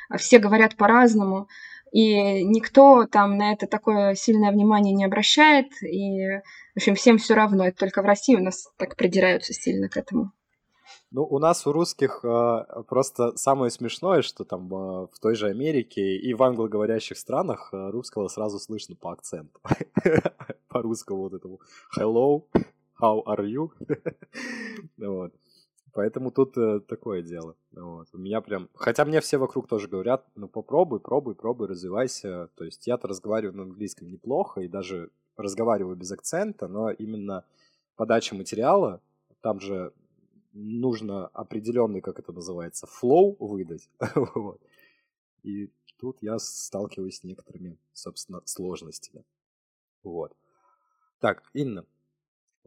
а 0.10 0.18
все 0.18 0.40
говорят 0.40 0.76
по-разному, 0.76 1.48
и 1.92 2.44
никто 2.44 3.06
там 3.06 3.38
на 3.38 3.54
это 3.54 3.68
такое 3.68 4.16
сильное 4.16 4.52
внимание 4.52 4.96
не 4.96 5.06
обращает, 5.06 5.68
и, 5.84 6.40
в 6.74 6.78
общем, 6.78 6.96
всем 6.96 7.20
все 7.20 7.36
равно. 7.36 7.68
Это 7.68 7.78
только 7.78 8.02
в 8.02 8.06
России 8.06 8.36
у 8.36 8.44
нас 8.44 8.68
так 8.78 8.96
придираются 8.96 9.54
сильно 9.54 9.90
к 9.90 9.98
этому. 9.98 10.32
Ну, 11.16 11.24
у 11.26 11.38
нас 11.38 11.68
у 11.68 11.72
русских 11.72 12.22
э, 12.26 12.84
просто 12.88 13.38
самое 13.38 13.70
смешное, 13.70 14.24
что 14.24 14.46
там 14.46 14.66
э, 14.66 15.08
в 15.14 15.20
той 15.22 15.36
же 15.36 15.46
Америке 15.48 16.18
и 16.18 16.34
в 16.34 16.42
англоговорящих 16.42 17.20
странах 17.20 17.70
э, 17.72 17.92
русского 17.92 18.30
сразу 18.30 18.58
слышно 18.58 18.96
по 18.96 19.12
акценту. 19.12 19.60
По 20.70 20.82
русскому 20.82 21.22
вот 21.22 21.34
этому 21.34 21.62
hello, 21.96 22.46
how 23.00 23.24
are 23.28 23.46
you? 23.46 23.70
вот. 24.98 25.34
Поэтому 25.94 26.32
тут 26.32 26.58
э, 26.58 26.80
такое 26.80 27.22
дело. 27.22 27.56
Вот. 27.72 28.08
У 28.12 28.18
меня 28.18 28.42
прям... 28.42 28.70
Хотя 28.74 29.06
мне 29.06 29.22
все 29.22 29.38
вокруг 29.38 29.68
тоже 29.68 29.88
говорят, 29.88 30.26
ну 30.34 30.48
попробуй, 30.48 31.00
пробуй, 31.00 31.36
пробуй, 31.36 31.68
развивайся. 31.68 32.50
То 32.56 32.64
есть 32.64 32.88
я-то 32.88 33.08
разговариваю 33.08 33.56
на 33.56 33.64
английском 33.64 34.10
неплохо 34.10 34.62
и 34.62 34.68
даже 34.68 35.12
разговариваю 35.38 35.96
без 35.96 36.12
акцента, 36.12 36.68
но 36.68 36.90
именно 36.90 37.46
подача 37.98 38.34
материала, 38.34 39.00
там 39.42 39.60
же 39.60 39.94
нужно 40.54 41.28
определенный, 41.28 42.02
как 42.02 42.20
это 42.20 42.32
называется, 42.32 42.88
флоу 42.88 43.36
выдать. 43.40 43.90
И 45.44 45.72
тут 45.98 46.18
я 46.22 46.40
сталкиваюсь 46.40 47.20
с 47.20 47.24
некоторыми, 47.24 47.78
собственно, 47.94 48.42
сложностями. 48.46 49.26
Вот. 50.04 50.36
Так, 51.20 51.44
Инна, 51.54 51.86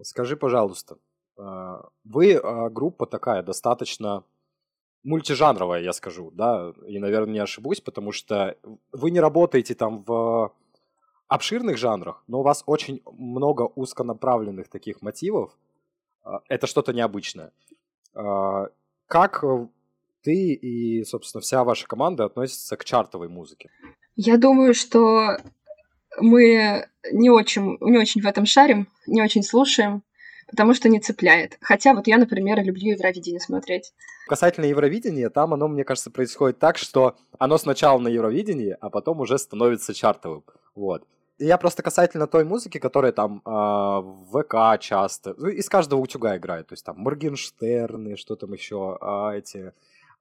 скажи, 0.03 0.37
пожалуйста, 0.37 0.99
а, 1.37 1.89
вы 2.05 2.35
а, 2.35 2.71
группа 2.71 3.07
такая 3.07 3.43
достаточно 3.43 4.25
мультижанровая, 5.03 5.83
я 5.83 5.93
скажу, 5.93 6.31
да, 6.33 6.73
и, 6.87 6.99
наверное, 6.99 7.35
не 7.35 7.39
ошибусь, 7.39 7.81
потому 7.81 8.13
что 8.13 8.57
вы 8.93 9.11
не 9.11 9.21
работаете 9.21 9.75
там 9.75 10.03
в 10.03 10.53
обширных 11.29 11.77
жанрах, 11.77 12.25
но 12.27 12.41
у 12.41 12.43
вас 12.43 12.63
очень 12.67 13.03
много 13.05 13.63
узконаправленных 13.63 14.69
таких 14.69 15.03
мотивов. 15.03 15.57
А, 16.23 16.41
это 16.49 16.67
что-то 16.67 16.93
необычное. 16.93 17.53
Как 19.07 19.45
ты 20.23 20.55
и, 20.55 21.05
собственно, 21.05 21.41
вся 21.41 21.63
ваша 21.63 21.87
команда 21.87 22.25
относятся 22.25 22.77
к 22.77 22.85
чартовой 22.85 23.29
музыке? 23.29 23.71
Я 24.17 24.39
думаю, 24.39 24.75
что 24.75 25.37
мы 26.19 26.89
не 27.13 27.31
очень, 27.31 27.77
не 27.81 27.99
очень 27.99 28.23
в 28.23 28.27
этом 28.27 28.47
шарим, 28.47 28.89
не 29.07 29.23
очень 29.23 29.43
слушаем 29.43 30.03
потому 30.49 30.75
что 30.75 30.89
не 30.89 31.01
цепляет. 31.01 31.59
Хотя 31.61 31.95
вот 31.95 32.07
я, 32.07 32.19
например, 32.19 32.63
люблю 32.63 32.93
Евровидение 32.93 33.41
смотреть. 33.41 33.93
Касательно 34.29 34.67
Евровидения, 34.67 35.31
там 35.31 35.55
оно, 35.55 35.69
мне 35.69 35.85
кажется, 35.85 36.11
происходит 36.11 36.59
так, 36.59 36.79
что 36.79 37.17
оно 37.39 37.59
сначала 37.59 37.99
на 37.99 38.09
Евровидении, 38.09 38.77
а 38.81 38.91
потом 38.91 39.21
уже 39.21 39.39
становится 39.39 39.95
чартовым. 39.95 40.45
Вот. 40.75 41.05
Я 41.39 41.59
просто 41.59 41.83
касательно 41.83 42.27
той 42.27 42.45
музыки, 42.45 42.79
которая 42.79 43.13
там 43.13 43.43
э, 43.45 43.51
в 43.51 44.43
ВК 44.43 44.81
часто, 44.81 45.35
ну, 45.37 45.49
из 45.49 45.69
каждого 45.69 46.01
утюга 46.01 46.37
играет, 46.37 46.69
то 46.69 46.73
есть 46.73 46.85
там 46.85 46.99
Моргенштерны, 46.99 48.17
что 48.17 48.37
там 48.37 48.53
еще, 48.53 48.99
э, 49.01 49.39
эти 49.39 49.73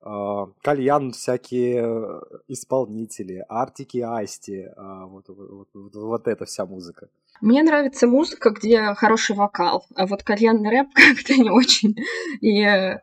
Uh, 0.01 0.53
кальян 0.61 1.13
всякие 1.13 2.21
исполнители, 2.47 3.43
Артики 3.49 3.97
Асти, 3.97 4.67
uh, 4.77 5.07
вот, 5.07 5.29
вот, 5.29 5.69
вот, 5.73 5.95
вот 5.95 6.27
эта 6.27 6.45
вся 6.45 6.67
музыка. 6.67 7.07
Мне 7.41 7.63
нравится 7.63 8.07
музыка, 8.07 8.51
где 8.51 8.93
хороший 8.93 9.35
вокал, 9.35 9.85
а 9.95 10.07
вот 10.07 10.23
кальянный 10.23 10.69
рэп 10.69 10.87
как-то 10.95 11.33
не 11.33 11.49
очень. 11.49 11.95
И, 12.41 12.63
э, 12.63 13.01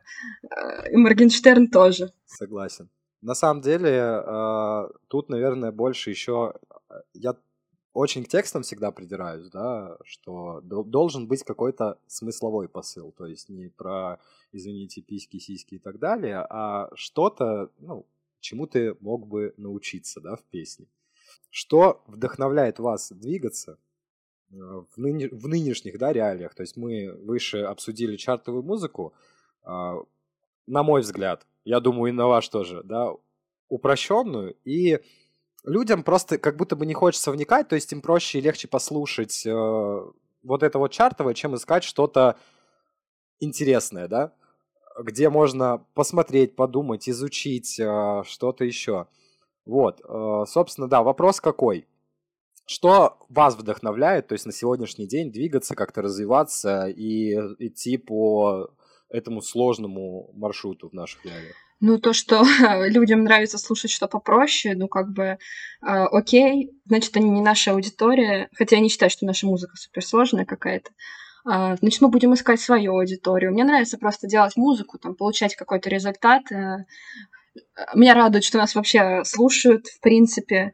и 0.91 0.97
Моргенштерн 0.97 1.67
тоже. 1.67 2.11
Согласен. 2.25 2.89
На 3.21 3.35
самом 3.35 3.61
деле, 3.61 3.89
э, 3.89 4.89
тут, 5.07 5.29
наверное, 5.29 5.71
больше 5.71 6.09
еще... 6.09 6.53
Э, 6.89 6.95
я 7.13 7.35
очень 7.93 8.23
к 8.23 8.27
текстам 8.27 8.63
всегда 8.63 8.91
придираюсь, 8.91 9.49
да, 9.49 9.97
что 10.03 10.61
должен 10.61 11.27
быть 11.27 11.43
какой-то 11.43 11.99
смысловой 12.07 12.67
посыл, 12.67 13.11
то 13.11 13.25
есть 13.25 13.49
не 13.49 13.69
про, 13.69 14.19
извините, 14.51 15.01
письки, 15.01 15.37
сиськи 15.37 15.75
и 15.75 15.79
так 15.79 15.99
далее, 15.99 16.45
а 16.49 16.89
что-то, 16.95 17.69
ну, 17.79 18.05
чему 18.39 18.67
ты 18.67 18.95
мог 18.99 19.27
бы 19.27 19.53
научиться, 19.57 20.21
да, 20.21 20.35
в 20.35 20.43
песне. 20.43 20.87
Что 21.49 22.03
вдохновляет 22.07 22.79
вас 22.79 23.11
двигаться, 23.11 23.77
Э, 24.53 24.83
в, 24.95 24.97
ныне, 24.97 25.29
в 25.29 25.47
нынешних 25.47 25.97
да, 25.97 26.13
реалиях. 26.13 26.53
То 26.53 26.61
есть 26.61 26.77
мы 26.77 27.11
выше 27.11 27.59
обсудили 27.59 28.17
чартовую 28.17 28.63
музыку. 28.63 29.13
А, 29.63 29.97
на 30.67 30.83
мой 30.83 31.01
взгляд, 31.01 31.47
я 31.65 31.79
думаю, 31.79 32.11
и 32.13 32.15
на 32.15 32.27
ваш 32.27 32.47
тоже, 32.49 32.83
да, 32.83 33.13
упрощенную. 33.69 34.55
И 34.63 34.99
людям 35.63 36.03
просто 36.03 36.37
как 36.37 36.57
будто 36.57 36.75
бы 36.75 36.85
не 36.85 36.93
хочется 36.93 37.31
вникать, 37.31 37.67
то 37.67 37.75
есть 37.75 37.91
им 37.91 38.01
проще 38.01 38.39
и 38.39 38.41
легче 38.41 38.67
послушать 38.67 39.45
э, 39.45 40.01
вот 40.43 40.63
это 40.63 40.79
вот 40.79 40.91
чартовое, 40.91 41.33
чем 41.33 41.55
искать 41.55 41.83
что-то 41.83 42.37
интересное, 43.39 44.07
да, 44.07 44.33
где 44.99 45.29
можно 45.29 45.85
посмотреть, 45.93 46.55
подумать, 46.55 47.09
изучить 47.09 47.79
э, 47.79 48.23
что-то 48.25 48.65
еще. 48.65 49.07
Вот, 49.65 50.01
э, 50.01 50.43
собственно, 50.47 50.87
да, 50.87 51.03
вопрос 51.03 51.39
какой? 51.39 51.87
Что 52.65 53.17
вас 53.29 53.55
вдохновляет, 53.55 54.27
то 54.27 54.33
есть 54.33 54.45
на 54.45 54.53
сегодняшний 54.53 55.07
день 55.07 55.31
двигаться, 55.31 55.75
как-то 55.75 56.01
развиваться 56.01 56.87
и 56.87 57.33
идти 57.59 57.97
по 57.97 58.69
этому 59.09 59.41
сложному 59.41 60.31
маршруту 60.33 60.89
в 60.89 60.93
наших 60.93 61.25
реалиях? 61.25 61.55
Ну, 61.85 61.99
то, 61.99 62.13
что 62.13 62.43
людям 62.87 63.25
нравится 63.25 63.57
слушать 63.57 63.91
что 63.91 64.07
попроще, 64.07 64.73
ну, 64.73 64.87
как 64.87 65.11
бы, 65.11 65.23
э, 65.23 65.37
окей, 65.81 66.71
значит, 66.85 67.17
они 67.17 67.29
не 67.29 67.41
наша 67.41 67.71
аудитория, 67.71 68.47
хотя 68.55 68.77
я 68.77 68.81
не 68.81 68.87
считаю, 68.87 69.09
что 69.09 69.25
наша 69.25 69.45
музыка 69.45 69.75
суперсложная 69.75 70.45
какая-то. 70.45 70.91
Э, 71.45 71.75
значит, 71.75 71.99
мы 71.99 72.07
будем 72.07 72.33
искать 72.35 72.61
свою 72.61 72.93
аудиторию. 72.97 73.51
Мне 73.51 73.65
нравится 73.65 73.97
просто 73.97 74.27
делать 74.27 74.55
музыку, 74.55 74.97
там, 74.97 75.13
получать 75.13 75.57
какой-то 75.57 75.89
результат. 75.89 76.49
Э, 76.53 76.85
меня 77.93 78.13
радует, 78.13 78.45
что 78.45 78.59
нас 78.59 78.75
вообще 78.75 79.25
слушают, 79.25 79.87
в 79.87 79.99
принципе, 79.99 80.71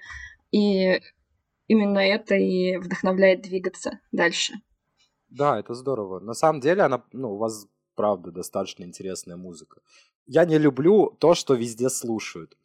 и 0.51 1.01
именно 1.68 1.98
это 1.98 2.36
и 2.36 2.78
вдохновляет 2.78 3.42
двигаться 3.42 4.00
дальше. 4.12 4.54
Да, 5.30 5.60
это 5.60 5.74
здорово. 5.74 6.20
На 6.20 6.36
самом 6.36 6.62
деле, 6.62 6.84
она, 6.84 7.04
ну, 7.13 7.34
у 7.34 7.38
вас 7.38 7.66
правда 7.96 8.32
достаточно 8.32 8.84
интересная 8.84 9.38
музыка. 9.38 9.82
Я 10.32 10.46
не 10.46 10.60
люблю 10.60 11.18
то, 11.18 11.34
что 11.34 11.56
везде 11.56 11.90
слушают. 11.90 12.56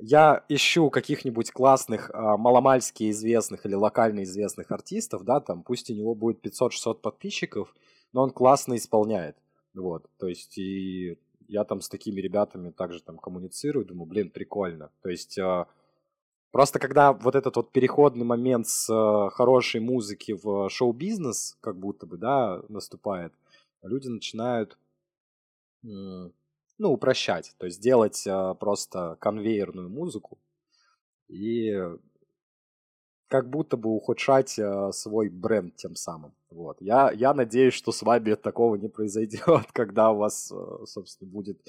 Я 0.00 0.44
ищу 0.48 0.90
каких-нибудь 0.90 1.52
классных, 1.52 2.10
а, 2.12 2.36
маломальски 2.36 3.08
известных 3.12 3.64
или 3.66 3.74
локально 3.74 4.24
известных 4.24 4.72
артистов, 4.72 5.22
да, 5.22 5.38
там, 5.38 5.62
пусть 5.62 5.90
у 5.90 5.94
него 5.94 6.16
будет 6.16 6.44
500-600 6.44 6.94
подписчиков, 7.00 7.72
но 8.12 8.22
он 8.22 8.30
классно 8.30 8.74
исполняет. 8.74 9.36
Вот, 9.74 10.10
то 10.18 10.26
есть 10.26 10.58
и 10.58 11.18
я 11.46 11.62
там 11.62 11.82
с 11.82 11.88
такими 11.88 12.20
ребятами 12.20 12.70
также 12.70 13.00
там 13.00 13.16
коммуницирую, 13.16 13.86
думаю, 13.86 14.06
блин, 14.06 14.30
прикольно. 14.30 14.90
То 15.02 15.08
есть 15.08 15.38
а, 15.38 15.68
Просто 16.50 16.80
когда 16.80 17.12
вот 17.12 17.36
этот 17.36 17.54
вот 17.54 17.70
переходный 17.70 18.26
момент 18.26 18.66
с 18.66 18.90
э, 18.92 19.30
хорошей 19.30 19.80
музыки 19.80 20.32
в 20.32 20.68
шоу-бизнес, 20.68 21.56
как 21.62 21.78
будто 21.78 22.04
бы, 22.06 22.18
да, 22.18 22.60
наступает, 22.68 23.32
люди 23.82 24.08
начинают, 24.08 24.76
ну, 26.82 26.90
упрощать, 26.90 27.54
то 27.58 27.66
есть 27.66 27.80
делать 27.80 28.26
э, 28.26 28.54
просто 28.58 29.16
конвейерную 29.20 29.88
музыку 29.88 30.40
и 31.28 31.72
как 33.28 33.48
будто 33.48 33.76
бы 33.76 33.90
ухудшать 33.90 34.58
э, 34.58 34.90
свой 34.92 35.28
бренд 35.28 35.76
тем 35.76 35.94
самым. 35.94 36.34
Вот. 36.50 36.82
Я, 36.82 37.12
я 37.12 37.34
надеюсь, 37.34 37.74
что 37.74 37.92
с 37.92 38.02
вами 38.02 38.34
такого 38.48 38.74
не 38.74 38.88
произойдет, 38.88 39.70
когда 39.72 40.10
у 40.10 40.16
вас, 40.16 40.52
собственно, 40.86 41.30
будет 41.30 41.60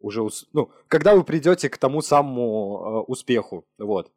уже, 0.00 0.26
ну, 0.54 0.70
когда 0.88 1.14
вы 1.14 1.24
придете 1.24 1.68
к 1.68 1.76
тому 1.76 2.00
самому 2.00 2.40
э, 2.42 3.00
успеху, 3.06 3.66
вот. 3.76 4.10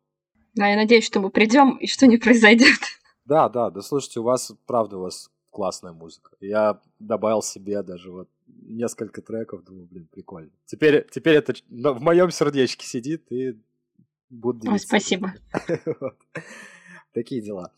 Да, 0.54 0.70
я 0.70 0.78
надеюсь, 0.78 1.06
что 1.06 1.20
мы 1.20 1.30
придем 1.30 1.76
и 1.76 1.88
что 1.88 2.08
не 2.08 2.18
произойдет. 2.18 2.80
Да, 3.24 3.50
да, 3.50 3.70
да, 3.70 3.82
слушайте, 3.82 4.20
у 4.20 4.24
вас, 4.24 4.52
правда, 4.66 4.98
у 4.98 5.02
вас 5.02 5.30
классная 5.52 5.94
музыка. 5.94 6.36
Я 6.40 6.82
добавил 7.00 7.42
себе 7.44 7.84
даже 7.84 8.12
вот 8.12 8.28
несколько 8.62 9.22
треков, 9.22 9.64
думаю, 9.64 9.88
блин, 9.88 10.08
прикольно. 10.12 10.52
Теперь, 10.66 11.08
теперь 11.12 11.36
это 11.36 11.54
в 11.70 12.02
моем 12.02 12.32
сердечке 12.32 12.86
сидит 12.86 13.32
и 13.32 13.60
буду 14.30 14.62
делиться. 14.62 14.74
Ой, 14.74 14.80
спасибо. 14.80 15.34
Такие 17.14 17.42
дела. 17.42 17.72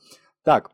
Так, 0.43 0.71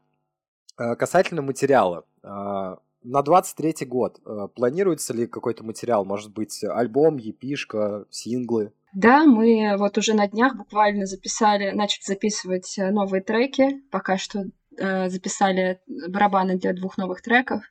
э, 0.77 0.95
касательно 0.95 1.41
материала. 1.41 2.05
Э, 2.23 2.75
на 3.03 3.21
23-й 3.21 3.85
год 3.85 4.19
э, 4.25 4.47
планируется 4.53 5.13
ли 5.13 5.27
какой-то 5.27 5.63
материал? 5.63 6.03
Может 6.05 6.33
быть, 6.33 6.63
альбом, 6.63 7.17
епишка, 7.17 8.05
синглы? 8.09 8.73
Да, 8.93 9.25
мы 9.25 9.75
вот 9.77 9.97
уже 9.97 10.13
на 10.13 10.27
днях 10.27 10.57
буквально 10.57 11.05
записали, 11.05 11.71
начали 11.71 12.03
записывать 12.03 12.75
новые 12.77 13.21
треки. 13.21 13.81
Пока 13.91 14.17
что 14.17 14.45
э, 14.79 15.09
записали 15.09 15.79
барабаны 15.87 16.57
для 16.57 16.73
двух 16.73 16.97
новых 16.97 17.21
треков. 17.21 17.61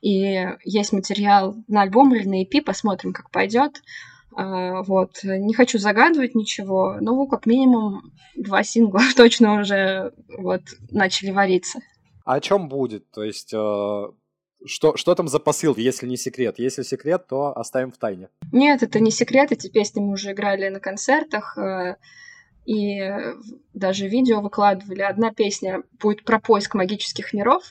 И 0.00 0.46
есть 0.64 0.92
материал 0.92 1.56
на 1.68 1.82
альбом 1.82 2.14
или 2.14 2.26
на 2.26 2.42
EP, 2.42 2.62
посмотрим, 2.62 3.12
как 3.12 3.30
пойдет. 3.30 3.82
Э, 4.36 4.82
вот. 4.82 5.20
Не 5.22 5.54
хочу 5.54 5.78
загадывать 5.78 6.34
ничего, 6.34 6.96
но 7.00 7.26
как 7.26 7.46
минимум 7.46 8.12
два 8.36 8.62
сингла 8.62 9.00
точно 9.16 9.60
уже 9.60 10.12
вот 10.38 10.62
начали 10.90 11.30
вариться. 11.30 11.80
А 12.24 12.34
о 12.34 12.40
чем 12.40 12.68
будет? 12.68 13.10
То 13.10 13.22
есть 13.22 13.52
э, 13.52 14.02
что, 14.64 14.96
что 14.96 15.14
там 15.14 15.28
за 15.28 15.38
посыл, 15.38 15.74
если 15.76 16.06
не 16.06 16.16
секрет? 16.16 16.58
Если 16.58 16.82
секрет, 16.82 17.26
то 17.28 17.56
оставим 17.56 17.92
в 17.92 17.98
тайне. 17.98 18.28
Нет, 18.52 18.82
это 18.82 19.00
не 19.00 19.10
секрет. 19.10 19.52
Эти 19.52 19.68
песни 19.68 20.00
мы 20.00 20.12
уже 20.12 20.32
играли 20.32 20.68
на 20.68 20.80
концертах. 20.80 21.58
Э, 22.66 22.70
и 22.70 23.00
даже 23.74 24.08
видео 24.08 24.40
выкладывали. 24.40 25.02
Одна 25.02 25.32
песня 25.32 25.82
будет 26.00 26.24
про 26.24 26.40
поиск 26.40 26.74
магических 26.74 27.32
миров, 27.32 27.62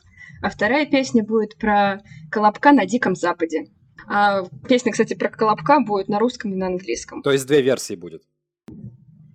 а 0.41 0.49
вторая 0.49 0.85
песня 0.85 1.23
будет 1.23 1.57
про 1.57 2.01
Колобка 2.29 2.71
на 2.71 2.85
Диком 2.85 3.15
Западе. 3.15 3.67
А 4.07 4.43
песня, 4.67 4.91
кстати, 4.91 5.13
про 5.13 5.29
Колобка 5.29 5.79
будет 5.79 6.07
на 6.07 6.19
русском 6.19 6.53
и 6.53 6.55
на 6.55 6.67
английском. 6.67 7.21
То 7.21 7.31
есть 7.31 7.47
две 7.47 7.61
версии 7.61 7.95
будет? 7.95 8.23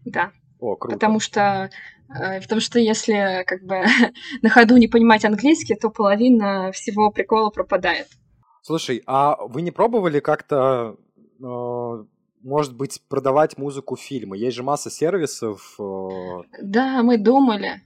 Да. 0.05 0.33
О, 0.59 0.77
круто. 0.77 0.97
Потому 0.97 1.21
что 1.21 1.71
Э, 2.09 2.41
потому 2.41 2.61
что 2.61 2.79
если 2.79 3.45
как 3.47 3.63
бы 3.63 3.85
на 4.43 4.49
ходу 4.49 4.77
не 4.77 4.89
понимать 4.89 5.25
английский, 5.25 5.75
то 5.75 5.91
половина 5.91 6.71
всего 6.73 7.11
прикола 7.11 7.51
пропадает. 7.51 8.09
Слушай, 8.63 9.03
а 9.07 9.37
вы 9.47 9.63
не 9.63 9.71
пробовали 9.71 10.21
как-то, 10.21 10.97
э, 10.99 11.03
может 12.57 12.75
быть, 12.75 13.03
продавать 13.11 13.59
музыку 13.59 13.97
в 13.97 14.01
фильмы? 14.01 14.39
Есть 14.39 14.57
же 14.57 14.63
масса 14.63 14.91
сервисов. 14.91 15.77
Э. 15.79 16.41
Да, 16.63 17.03
мы 17.03 17.19
думали. 17.19 17.83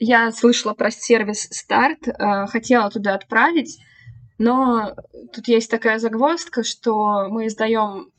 Я 0.00 0.32
слышала 0.32 0.74
про 0.74 0.90
сервис 0.90 1.46
Старт, 1.52 2.00
хотела 2.48 2.90
туда 2.90 3.14
отправить, 3.14 3.78
но 4.38 4.96
тут 5.32 5.46
есть 5.46 5.70
такая 5.70 6.00
загвоздка, 6.00 6.64
что 6.64 7.28
мы 7.28 7.46
издаем 7.46 8.10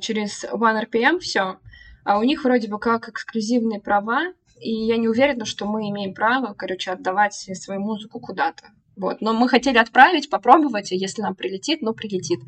через 0.00 0.44
OneRPM 0.44 1.20
все, 1.20 1.58
а 2.04 2.18
у 2.18 2.24
них 2.24 2.42
вроде 2.42 2.66
бы 2.68 2.80
как 2.80 3.08
эксклюзивные 3.08 3.80
права, 3.80 4.32
и 4.60 4.72
я 4.72 4.96
не 4.96 5.06
уверена, 5.06 5.44
что 5.44 5.66
мы 5.66 5.88
имеем 5.88 6.14
право, 6.14 6.52
короче, 6.52 6.90
отдавать 6.90 7.34
свою 7.34 7.80
музыку 7.80 8.18
куда-то. 8.18 8.64
Вот. 8.96 9.20
Но 9.20 9.32
мы 9.32 9.48
хотели 9.48 9.78
отправить, 9.78 10.28
попробовать, 10.28 10.90
и 10.90 10.96
если 10.96 11.22
нам 11.22 11.36
прилетит, 11.36 11.80
ну, 11.80 11.94
прилетит. 11.94 12.40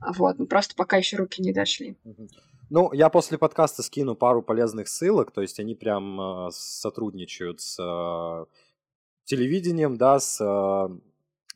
Вот. 0.00 0.38
Ну, 0.38 0.46
просто 0.46 0.74
пока 0.76 0.96
еще 0.96 1.16
руки 1.16 1.42
не 1.42 1.52
дошли. 1.52 1.96
Ну, 2.70 2.92
я 2.92 3.08
после 3.08 3.38
подкаста 3.38 3.82
скину 3.82 4.14
пару 4.14 4.42
полезных 4.42 4.88
ссылок, 4.88 5.30
то 5.30 5.40
есть 5.40 5.58
они 5.58 5.74
прям 5.74 6.20
э, 6.20 6.50
сотрудничают 6.52 7.62
с 7.62 7.78
э, 7.80 8.44
телевидением, 9.24 9.96
да, 9.96 10.20
с 10.20 10.38
э, 10.38 10.98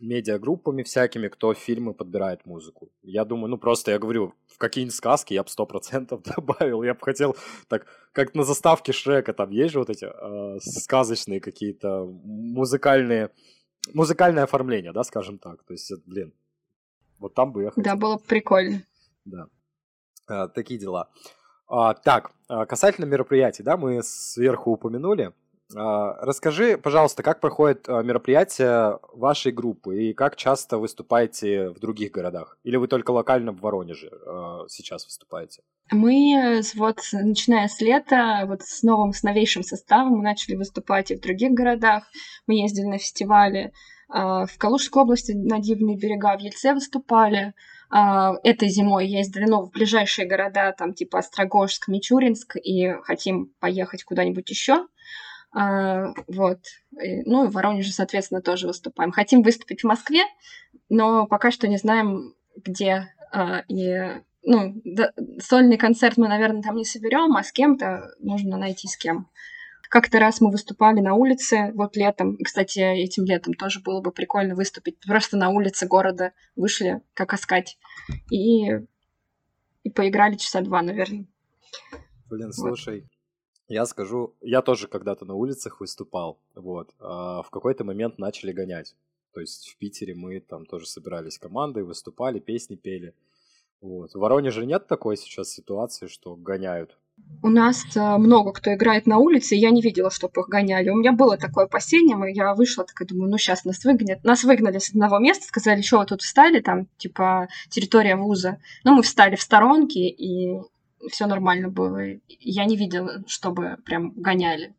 медиагруппами 0.01 0.83
всякими, 0.83 1.29
кто 1.29 1.55
фильмы 1.55 1.95
подбирает 1.95 2.45
музыку. 2.47 2.91
Я 3.03 3.25
думаю, 3.25 3.51
ну 3.51 3.59
просто 3.59 3.91
я 3.93 3.99
говорю, 3.99 4.35
в 4.47 4.59
какие-нибудь 4.59 4.95
сказки 4.95 5.35
я 5.35 5.43
бы 5.43 5.49
сто 5.49 5.67
процентов 5.67 6.23
добавил. 6.37 6.83
Я 6.83 6.95
бы 6.95 7.01
хотел, 7.01 7.37
так, 7.69 7.87
как 8.13 8.35
на 8.35 8.45
заставке 8.45 8.93
Шрека, 8.93 9.33
там 9.33 9.51
есть 9.51 9.73
же 9.73 9.79
вот 9.79 9.91
эти 9.91 10.07
э, 10.07 10.59
сказочные 10.61 11.41
какие-то 11.41 12.05
музыкальные, 12.25 13.31
музыкальное 13.95 14.45
оформление, 14.45 14.93
да, 14.93 15.05
скажем 15.05 15.39
так. 15.39 15.63
То 15.65 15.75
есть, 15.75 15.93
блин, 16.07 16.33
вот 17.23 17.35
там 17.35 17.53
бы 17.53 17.63
я 17.63 17.71
хотел. 17.71 17.85
Да, 17.85 17.97
было 17.97 18.17
бы 18.17 18.23
прикольно. 18.23 18.83
Да. 19.25 19.47
А, 20.29 20.49
такие 20.49 20.79
дела. 20.79 21.09
А, 21.69 21.95
так, 21.95 22.33
а, 22.49 22.67
касательно 22.67 23.07
мероприятий, 23.07 23.63
да, 23.63 23.77
мы 23.77 24.03
сверху 24.03 24.73
упомянули. 24.73 25.33
А, 25.75 26.15
расскажи, 26.21 26.77
пожалуйста, 26.77 27.23
как 27.23 27.41
проходит 27.41 27.89
мероприятие 27.89 28.99
вашей 29.15 29.53
группы 29.53 30.05
и 30.05 30.13
как 30.13 30.37
часто 30.37 30.77
выступаете 30.77 31.71
в 31.71 31.79
других 31.79 32.13
городах? 32.13 32.59
Или 32.63 32.77
вы 32.77 32.89
только 32.89 33.11
локально 33.11 33.53
в 33.53 33.61
Воронеже 33.61 34.11
а, 34.27 34.65
сейчас 34.69 35.07
выступаете? 35.07 35.63
Мы 35.91 36.61
вот, 36.75 36.99
начиная 37.13 37.69
с 37.69 37.81
лета, 37.81 38.45
вот 38.47 38.63
с 38.63 38.83
новым, 38.83 39.13
с 39.13 39.23
новейшим 39.23 39.63
составом, 39.63 40.15
мы 40.15 40.23
начали 40.23 40.57
выступать 40.57 41.11
и 41.11 41.17
в 41.17 41.21
других 41.21 41.53
городах. 41.53 42.05
Мы 42.47 42.61
ездили 42.61 42.87
на 42.87 42.99
фестивали. 42.99 43.73
В 44.13 44.51
Калужской 44.59 45.03
области 45.03 45.33
на 45.33 45.59
Дивные 45.59 45.97
берега 45.97 46.37
в 46.37 46.41
Ельце 46.41 46.75
выступали. 46.75 47.55
Этой 47.91 48.69
зимой 48.69 49.07
ездили 49.07 49.45
ну, 49.45 49.63
в 49.63 49.71
ближайшие 49.71 50.29
города, 50.29 50.73
там 50.77 50.93
типа 50.93 51.19
Острогожск, 51.19 51.89
Мичуринск, 51.89 52.57
и 52.57 52.93
хотим 53.05 53.53
поехать 53.59 54.05
куда-нибудь 54.05 54.51
еще. 54.51 54.87
А, 55.55 56.13
вот. 56.27 56.59
Ну 56.91 57.45
и 57.45 57.49
в 57.49 57.53
Воронеже, 57.53 57.93
соответственно, 57.93 58.43
тоже 58.43 58.67
выступаем. 58.67 59.13
Хотим 59.13 59.43
выступить 59.43 59.83
в 59.83 59.87
Москве, 59.87 60.25
но 60.89 61.27
пока 61.27 61.51
что 61.51 61.69
не 61.69 61.79
знаем, 61.79 62.35
где. 62.57 63.09
А, 63.33 63.63
и 63.69 64.23
ну, 64.43 64.81
да, 64.85 65.13
сольный 65.41 65.77
концерт 65.77 66.17
мы, 66.17 66.29
наверное, 66.29 66.63
там 66.63 66.77
не 66.77 66.85
соберем, 66.85 67.37
а 67.37 67.43
с 67.43 67.53
кем-то 67.53 68.15
нужно 68.19 68.57
найти 68.57 68.89
с 68.89 68.97
кем. 68.97 69.29
Как-то 69.93 70.19
раз 70.19 70.41
мы 70.41 70.51
выступали 70.51 71.01
на 71.01 71.13
улице, 71.13 71.71
вот 71.75 71.97
летом, 71.97 72.35
и, 72.37 72.45
кстати, 72.45 72.79
этим 72.79 73.27
летом 73.27 73.53
тоже 73.53 73.81
было 73.81 74.01
бы 74.01 74.11
прикольно 74.11 74.55
выступить. 74.55 74.99
Просто 75.07 75.37
на 75.37 75.51
улице 75.51 75.87
города 75.87 76.33
вышли, 76.57 77.03
как 77.13 77.35
искать, 77.35 77.77
и, 78.31 78.71
и 79.83 79.91
поиграли 79.91 80.37
часа 80.37 80.63
два, 80.63 80.81
наверное. 80.81 81.27
Блин, 82.31 82.55
слушай, 82.55 83.07
я 83.69 83.85
скажу, 83.85 84.35
я 84.41 84.63
тоже 84.63 84.89
когда-то 84.89 85.27
на 85.27 85.35
улицах 85.35 85.79
выступал, 85.81 86.41
вот, 86.55 86.95
а 86.99 87.43
в 87.43 87.51
какой-то 87.51 87.85
момент 87.85 88.17
начали 88.17 88.53
гонять. 88.53 88.97
То 89.35 89.41
есть 89.41 89.69
в 89.69 89.77
Питере 89.77 90.15
мы 90.15 90.41
там 90.41 90.65
тоже 90.65 90.87
собирались 90.87 91.37
командой, 91.37 91.85
выступали, 91.85 92.39
песни 92.39 92.77
пели. 92.77 93.15
Вот. 93.83 94.15
В 94.15 94.19
Воронеже 94.19 94.65
нет 94.65 94.87
такой 94.87 95.19
сейчас 95.19 95.51
ситуации, 95.51 96.07
что 96.07 96.35
гоняют? 96.35 96.97
У 97.45 97.49
нас 97.49 97.85
э, 97.97 98.17
много 98.19 98.53
кто 98.53 98.73
играет 98.73 99.07
на 99.07 99.19
улице, 99.19 99.57
и 99.57 99.59
я 99.59 99.71
не 99.71 99.83
видела, 99.83 100.11
чтобы 100.13 100.43
их 100.43 100.49
гоняли. 100.49 100.91
У 100.91 100.95
меня 100.95 101.13
было 101.13 101.37
такое 101.37 101.65
опасение, 101.65 102.17
я 102.33 102.55
вышла, 102.55 102.85
такая 102.85 103.09
думаю, 103.09 103.31
ну 103.31 103.37
сейчас 103.37 103.65
нас 103.65 103.85
выгонят. 103.85 104.23
Нас 104.23 104.45
выгнали 104.45 104.79
с 104.79 104.91
одного 104.91 105.19
места, 105.19 105.47
сказали, 105.47 105.83
что 105.83 105.99
вы 105.99 106.07
тут 106.07 106.23
встали, 106.23 106.61
там, 106.61 106.87
типа, 106.99 107.49
территория 107.69 108.15
вуза. 108.15 108.59
Ну, 108.85 108.95
мы 108.95 109.03
встали 109.03 109.35
в 109.35 109.43
сторонке, 109.43 110.09
и 110.09 110.61
все 111.11 111.27
нормально 111.27 111.69
было. 111.69 111.99
Я 112.29 112.65
не 112.65 112.77
видела, 112.77 113.25
чтобы 113.27 113.77
прям 113.85 114.13
гоняли. 114.13 114.75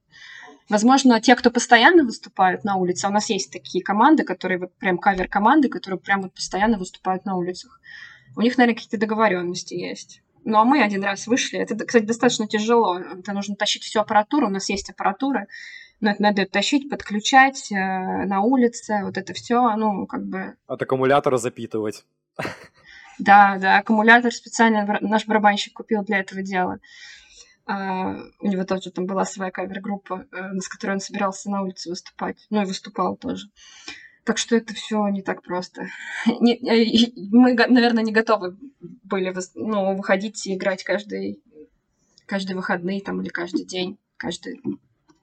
Возможно, 0.70 1.20
те, 1.20 1.36
кто 1.36 1.52
постоянно 1.52 2.06
выступают 2.06 2.64
на 2.64 2.78
улице, 2.78 3.06
а 3.06 3.10
у 3.10 3.12
нас 3.12 3.30
есть 3.30 3.52
такие 3.52 3.84
команды, 3.84 4.24
которые 4.24 4.58
вот 4.58 4.74
прям 4.78 4.98
кавер-команды, 4.98 5.68
которые 5.68 6.00
прям 6.00 6.22
вот 6.22 6.34
постоянно 6.34 6.78
выступают 6.78 7.26
на 7.26 7.36
улицах. 7.36 7.82
У 8.38 8.42
них, 8.42 8.58
наверное, 8.58 8.76
какие-то 8.76 8.98
договоренности 8.98 9.74
есть. 9.74 10.23
Ну, 10.46 10.58
а 10.58 10.66
мы 10.66 10.84
один 10.84 11.04
раз 11.04 11.28
вышли. 11.28 11.60
Это, 11.60 11.76
кстати, 11.86 12.04
достаточно 12.04 12.48
тяжело. 12.48 13.00
Это 13.00 13.34
нужно 13.34 13.56
тащить 13.56 13.84
всю 13.84 14.00
аппаратуру. 14.00 14.48
У 14.48 14.50
нас 14.50 14.70
есть 14.70 14.90
аппаратура, 14.90 15.48
но 16.02 16.12
это 16.12 16.22
надо 16.22 16.46
тащить, 16.46 16.90
подключать 16.90 17.72
э, 17.72 17.76
на 17.76 18.42
улице. 18.42 19.02
Вот 19.04 19.18
это 19.18 19.34
все, 19.34 19.76
ну, 19.76 20.06
как 20.06 20.26
бы... 20.26 20.56
От 20.68 20.82
аккумулятора 20.82 21.38
запитывать. 21.38 22.06
Да, 23.20 23.58
да, 23.60 23.78
аккумулятор 23.78 24.32
специально 24.32 24.98
наш 25.02 25.28
барабанщик 25.28 25.74
купил 25.74 26.04
для 26.04 26.18
этого 26.20 26.42
дела. 26.42 26.80
Uh, 27.66 28.20
у 28.40 28.48
него 28.48 28.66
тоже 28.66 28.92
там 28.92 29.06
была 29.06 29.24
своя 29.24 29.52
кавер-группа, 29.52 30.26
uh, 30.32 30.60
с 30.60 30.68
которой 30.68 30.94
он 30.94 31.00
собирался 31.00 31.52
на 31.52 31.62
улице 31.62 31.92
выступать. 31.92 32.46
Ну 32.50 32.64
и 32.64 32.66
выступал 32.66 33.16
тоже. 33.16 33.48
Так 34.24 34.38
что 34.38 34.56
это 34.56 34.74
все 34.74 35.06
не 35.10 35.22
так 35.22 35.42
просто. 35.42 35.90
не, 36.26 36.60
мы, 37.32 37.54
наверное, 37.54 38.04
не 38.04 38.14
готовы 38.14 38.58
были 38.80 39.34
ну, 39.56 39.96
выходить 39.96 40.48
и 40.48 40.56
играть 40.56 40.84
каждый, 40.84 41.42
каждый 42.26 42.56
выходный 42.56 43.02
там, 43.02 43.22
или 43.22 43.30
каждый 43.30 43.66
день, 43.66 43.98
каждый, 44.18 44.62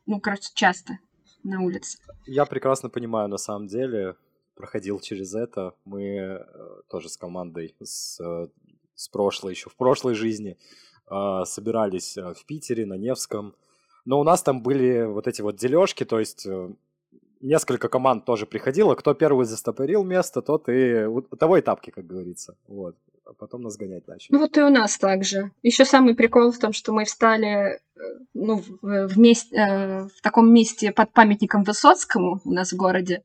ну, 0.06 0.20
короче, 0.20 0.50
часто 0.54 0.98
на 1.42 1.62
улице. 1.62 1.98
Я 2.26 2.44
прекрасно 2.44 2.90
понимаю, 2.90 3.28
на 3.28 3.38
самом 3.38 3.66
деле, 3.66 4.16
проходил 4.54 5.00
через 5.00 5.34
это. 5.34 5.74
Мы 5.84 6.02
э, 6.04 6.44
тоже 6.90 7.08
с 7.08 7.16
командой 7.16 7.74
с, 7.82 8.20
э, 8.20 8.48
с 8.94 9.08
прошлой, 9.08 9.54
еще 9.54 9.70
в 9.70 9.76
прошлой 9.76 10.14
жизни 10.14 10.58
э, 11.10 11.42
собирались 11.46 12.16
в 12.16 12.44
Питере, 12.46 12.84
на 12.84 12.98
Невском. 12.98 13.54
Но 14.04 14.20
у 14.20 14.24
нас 14.24 14.42
там 14.42 14.62
были 14.62 15.04
вот 15.04 15.26
эти 15.26 15.40
вот 15.40 15.56
дележки, 15.56 16.04
то 16.04 16.18
есть 16.18 16.46
несколько 17.40 17.88
команд 17.88 18.24
тоже 18.24 18.46
приходило. 18.46 18.94
Кто 18.94 19.14
первый 19.14 19.46
застопорил 19.46 20.04
место, 20.04 20.42
тот 20.42 20.68
и... 20.68 21.06
Того 21.38 21.56
и 21.56 21.60
тапки, 21.60 21.90
как 21.90 22.06
говорится. 22.06 22.56
Вот. 22.68 22.96
А 23.24 23.32
потом 23.32 23.62
нас 23.62 23.76
гонять 23.76 24.06
начали. 24.08 24.32
Ну 24.32 24.40
вот 24.40 24.56
и 24.56 24.62
у 24.62 24.70
нас 24.70 24.98
также. 24.98 25.52
Еще 25.62 25.84
самый 25.84 26.14
прикол 26.14 26.50
в 26.50 26.58
том, 26.58 26.72
что 26.72 26.92
мы 26.92 27.04
встали 27.04 27.80
ну, 28.34 28.62
в, 28.82 29.08
в, 29.08 29.18
месте, 29.18 30.08
в 30.16 30.22
таком 30.22 30.52
месте 30.52 30.92
под 30.92 31.12
памятником 31.12 31.62
Высоцкому 31.62 32.40
у 32.44 32.50
нас 32.50 32.72
в 32.72 32.76
городе. 32.76 33.22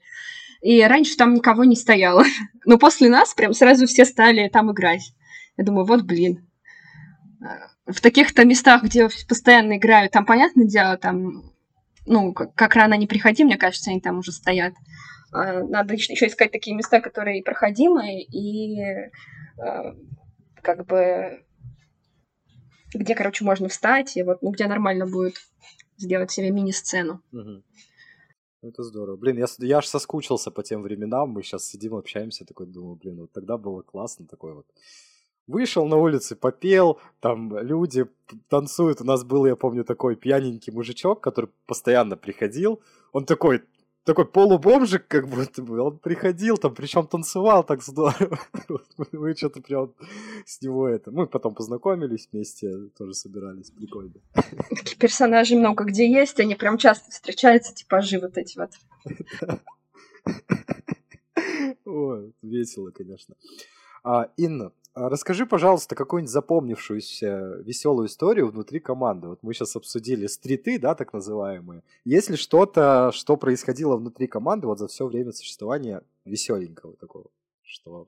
И 0.62 0.82
раньше 0.84 1.16
там 1.16 1.34
никого 1.34 1.64
не 1.64 1.76
стояло. 1.76 2.24
Но 2.66 2.78
после 2.78 3.10
нас 3.10 3.34
прям 3.34 3.54
сразу 3.54 3.86
все 3.88 4.06
стали 4.06 4.50
там 4.50 4.72
играть. 4.72 5.14
Я 5.58 5.64
думаю, 5.64 5.86
вот 5.86 6.04
блин. 6.04 6.48
В 7.86 8.02
таких-то 8.02 8.46
местах, 8.46 8.84
где 8.84 9.08
постоянно 9.28 9.78
играют, 9.78 10.12
там, 10.12 10.26
понятное 10.26 10.66
дело, 10.66 10.98
там, 10.98 11.44
ну, 12.06 12.34
как 12.34 12.76
рано 12.76 12.96
не 12.96 13.08
приходи, 13.08 13.44
мне 13.44 13.58
кажется, 13.58 13.92
они 13.92 14.02
там 14.02 14.20
уже 14.20 14.32
стоят. 14.32 14.74
А, 15.32 15.64
надо 15.64 15.94
еще 15.94 16.28
искать 16.28 16.52
такие 16.52 16.76
места, 16.76 17.02
которые 17.02 17.44
проходимые 17.44 18.24
и 18.24 19.10
а, 19.58 19.96
как 20.62 20.86
бы 20.86 21.46
где, 22.94 23.16
короче, 23.16 23.44
можно 23.44 23.68
встать, 23.68 24.16
и 24.18 24.24
вот, 24.24 24.42
ну, 24.42 24.52
где 24.52 24.68
нормально 24.68 25.06
будет 25.06 25.36
сделать 25.98 26.32
себе 26.32 26.52
мини-сцену. 26.52 27.22
Угу. 27.32 27.64
Это 28.62 28.84
здорово. 28.84 29.18
Блин, 29.18 29.38
я, 29.38 29.46
я 29.60 29.78
аж 29.78 29.88
соскучился 29.88 30.50
по 30.52 30.64
тем 30.64 30.82
временам. 30.82 31.30
Мы 31.30 31.44
сейчас 31.44 31.66
сидим, 31.66 31.96
общаемся, 31.96 32.46
такой 32.46 32.68
думаю, 32.68 32.96
блин, 32.96 33.22
вот 33.22 33.32
тогда 33.32 33.58
было 33.58 33.82
классно, 33.82 34.28
такой 34.28 34.54
вот. 34.54 34.66
Вышел 35.48 35.86
на 35.86 35.98
улице, 35.98 36.36
попел, 36.36 37.00
там 37.20 37.58
люди 37.60 38.08
танцуют. 38.50 39.02
У 39.02 39.04
нас 39.04 39.24
был, 39.24 39.46
я 39.46 39.56
помню, 39.56 39.84
такой 39.84 40.16
пьяненький 40.16 40.74
мужичок, 40.74 41.22
который 41.22 41.52
постоянно 41.68 42.18
приходил. 42.18 42.82
Он 43.12 43.26
такой, 43.26 43.62
такой 44.06 44.26
полубомжик, 44.26 45.08
как 45.08 45.28
будто 45.28 45.62
бы. 45.62 45.80
Он 45.82 46.00
приходил 46.00 46.58
там, 46.58 46.74
причем 46.74 47.08
танцевал 47.08 47.64
так 47.64 47.84
здорово. 47.84 48.40
Мы 49.12 49.36
что-то 49.36 49.62
прям 49.62 49.94
с 50.46 50.62
него 50.62 50.88
это... 50.88 51.12
Мы 51.12 51.28
потом 51.28 51.54
познакомились 51.54 52.30
вместе, 52.32 52.72
тоже 52.98 53.14
собирались, 53.14 53.72
прикольно. 53.72 54.14
Такие 54.70 54.98
персонажи 54.98 55.56
много 55.56 55.84
где 55.84 56.10
есть, 56.10 56.40
они 56.40 56.56
прям 56.56 56.78
часто 56.78 57.12
встречаются, 57.12 57.74
типажи 57.74 58.20
вот 58.20 58.38
эти 58.38 58.58
вот. 58.58 58.72
О, 61.86 62.24
весело, 62.42 62.92
конечно. 62.92 63.36
А, 64.04 64.30
Инна, 64.38 64.72
расскажи, 64.96 65.46
пожалуйста, 65.46 65.96
какую-нибудь 65.96 66.32
запомнившуюся 66.32 67.58
веселую 67.64 68.08
историю 68.08 68.50
внутри 68.50 68.80
команды. 68.80 69.28
Вот 69.28 69.40
мы 69.44 69.54
сейчас 69.54 69.76
обсудили 69.76 70.28
стриты, 70.28 70.80
да, 70.80 70.96
так 70.96 71.14
называемые. 71.14 71.84
Есть 72.06 72.30
ли 72.30 72.38
что-то, 72.38 73.12
что 73.14 73.38
происходило 73.38 73.98
внутри 73.98 74.28
команды 74.28 74.68
вот 74.68 74.80
за 74.80 74.88
все 74.88 75.06
время 75.06 75.32
существования 75.32 76.02
веселенького 76.24 76.96
такого, 76.96 77.26
что 77.62 78.08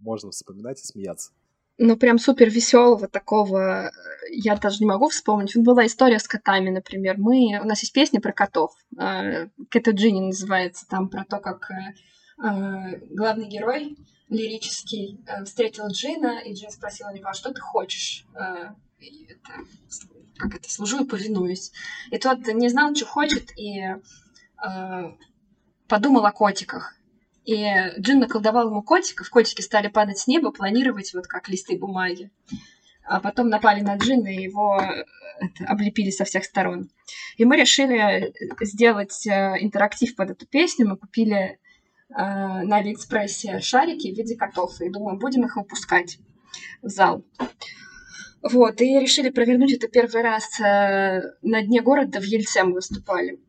можно 0.00 0.30
вспоминать 0.30 0.80
и 0.80 0.84
смеяться? 0.84 1.30
Ну, 1.78 1.96
прям 1.98 2.18
супер 2.18 2.48
веселого 2.48 3.06
такого 3.06 3.90
я 4.30 4.56
даже 4.56 4.78
не 4.80 4.86
могу 4.86 5.08
вспомнить. 5.10 5.54
Была 5.56 5.84
история 5.84 6.18
с 6.18 6.26
котами, 6.26 6.70
например. 6.70 7.16
Мы, 7.18 7.60
у 7.62 7.66
нас 7.66 7.82
есть 7.82 7.92
песня 7.92 8.20
про 8.20 8.32
котов. 8.32 8.72
Кэта 8.96 9.90
Джинни 9.90 10.20
называется, 10.20 10.86
там 10.88 11.10
про 11.10 11.24
то, 11.24 11.38
как 11.38 11.70
э, 11.70 11.74
э, 11.74 11.92
главный 12.36 13.48
герой 13.48 13.96
лирический, 14.28 15.20
э, 15.26 15.44
встретил 15.44 15.88
Джина, 15.88 16.40
и 16.40 16.52
Джин 16.54 16.70
спросил 16.70 17.08
у 17.08 17.14
него, 17.14 17.28
а 17.28 17.34
что 17.34 17.52
ты 17.52 17.60
хочешь? 17.60 18.26
Э, 18.34 18.70
это, 19.00 19.52
как 20.36 20.54
это, 20.54 20.70
служу 20.70 21.04
и 21.04 21.08
повинуюсь. 21.08 21.72
И 22.10 22.18
тот 22.18 22.46
не 22.46 22.68
знал, 22.68 22.94
что 22.94 23.06
хочет, 23.06 23.56
и 23.56 23.80
э, 23.80 25.12
подумал 25.88 26.24
о 26.26 26.32
котиках. 26.32 26.94
И 27.44 27.64
Джин 28.00 28.18
наколдовал 28.18 28.68
ему 28.68 28.82
котиков, 28.82 29.30
котики 29.30 29.60
стали 29.60 29.86
падать 29.86 30.18
с 30.18 30.26
неба, 30.26 30.50
планировать 30.50 31.14
вот 31.14 31.28
как 31.28 31.48
листы 31.48 31.78
бумаги. 31.78 32.32
А 33.04 33.20
потом 33.20 33.48
напали 33.48 33.82
на 33.82 33.96
Джина 33.96 34.26
и 34.26 34.42
его 34.42 34.80
это, 35.38 35.64
облепили 35.66 36.10
со 36.10 36.24
всех 36.24 36.44
сторон. 36.44 36.90
И 37.36 37.44
мы 37.44 37.56
решили 37.56 38.34
сделать 38.62 39.24
интерактив 39.28 40.16
под 40.16 40.30
эту 40.30 40.46
песню. 40.46 40.88
Мы 40.88 40.96
купили 40.96 41.60
Э, 41.60 41.65
на 42.08 42.76
Алиэкспрессе 42.76 43.60
шарики 43.60 44.12
в 44.12 44.16
виде 44.16 44.36
котов. 44.36 44.80
И 44.80 44.90
думаю, 44.90 45.18
будем 45.18 45.44
их 45.44 45.56
выпускать 45.56 46.18
в 46.82 46.88
зал. 46.88 47.24
Вот, 48.42 48.80
и 48.80 49.00
решили 49.00 49.30
провернуть 49.30 49.72
это 49.72 49.88
первый 49.88 50.22
раз 50.22 50.60
э, 50.60 51.20
на 51.42 51.62
дне 51.62 51.80
города 51.82 52.20
в 52.20 52.22
Ельце 52.22 52.62
мы 52.62 52.74
выступали. 52.74 53.40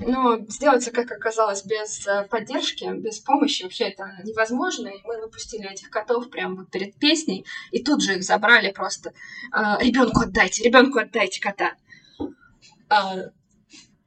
Но 0.00 0.38
сделать 0.48 0.88
как 0.92 1.10
оказалось, 1.10 1.64
без 1.64 2.06
э, 2.06 2.26
поддержки, 2.30 2.90
без 2.96 3.18
помощи 3.18 3.64
вообще 3.64 3.88
это 3.88 4.10
невозможно. 4.24 4.88
И 4.88 5.02
мы 5.04 5.20
выпустили 5.20 5.70
этих 5.70 5.90
котов 5.90 6.30
прямо 6.30 6.56
вот 6.56 6.70
перед 6.70 6.94
песней, 6.98 7.44
и 7.70 7.82
тут 7.82 8.02
же 8.02 8.14
их 8.14 8.22
забрали 8.22 8.72
просто. 8.72 9.12
Ребенку 9.52 10.20
отдайте, 10.20 10.62
ребенку 10.62 11.00
отдайте 11.00 11.40
кота. 11.40 11.74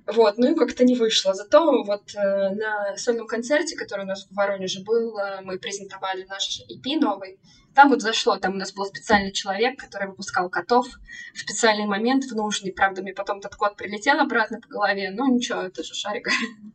Вот, 0.07 0.37
ну 0.37 0.51
и 0.51 0.55
как-то 0.55 0.83
не 0.83 0.95
вышло. 0.95 1.33
Зато 1.33 1.83
вот 1.83 2.13
э, 2.15 2.49
на 2.55 2.97
сольном 2.97 3.27
концерте, 3.27 3.75
который 3.75 4.05
у 4.05 4.07
нас 4.07 4.27
в 4.27 4.35
Воронеже 4.35 4.83
был, 4.83 5.17
э, 5.17 5.41
мы 5.41 5.59
презентовали 5.59 6.25
наш 6.25 6.61
EP 6.61 6.99
новый. 6.99 7.39
Там 7.73 7.89
вот 7.89 8.01
зашло, 8.01 8.37
там 8.37 8.55
у 8.55 8.57
нас 8.57 8.73
был 8.73 8.85
специальный 8.85 9.31
человек, 9.31 9.79
который 9.79 10.09
выпускал 10.09 10.49
котов 10.49 10.87
в 11.33 11.39
специальный 11.39 11.85
момент, 11.85 12.25
в 12.25 12.35
нужный. 12.35 12.73
Правда, 12.73 13.01
мне 13.01 13.13
потом 13.13 13.39
этот 13.39 13.55
кот 13.55 13.77
прилетел 13.77 14.19
обратно 14.19 14.59
по 14.59 14.67
голове. 14.67 15.11
Ну 15.11 15.33
ничего, 15.33 15.61
это 15.61 15.83
же 15.83 15.93
шарик. 15.93 16.27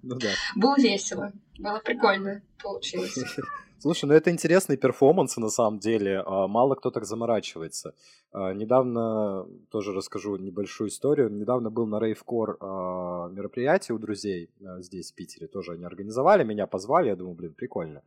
Ну 0.03 0.15
да. 0.15 0.31
Было 0.55 0.77
весело, 0.79 1.33
было 1.59 1.81
прикольно 1.81 2.43
получилось. 2.62 3.19
Слушай, 3.87 4.07
ну 4.07 4.14
это 4.14 4.33
интересный 4.33 4.77
перформанс 4.77 5.37
на 5.37 5.49
самом 5.49 5.79
деле. 5.79 6.20
А, 6.27 6.49
мало 6.49 6.75
кто 6.75 6.90
так 6.90 7.05
заморачивается. 7.05 7.94
А, 8.33 8.53
недавно, 8.53 9.46
тоже 9.70 9.92
расскажу 9.92 10.35
небольшую 10.35 10.88
историю. 10.88 11.31
Недавно 11.31 11.70
был 11.70 11.87
на 11.87 12.01
рейвкор 12.01 12.57
а, 12.59 13.29
мероприятие 13.29 13.94
у 13.94 14.01
друзей 14.01 14.51
здесь, 14.79 15.12
в 15.12 15.14
Питере. 15.14 15.46
Тоже 15.46 15.75
они 15.75 15.85
организовали, 15.85 16.42
меня 16.42 16.66
позвали. 16.66 17.11
Я 17.11 17.14
думаю, 17.14 17.37
блин, 17.37 17.55
прикольно. 17.55 18.03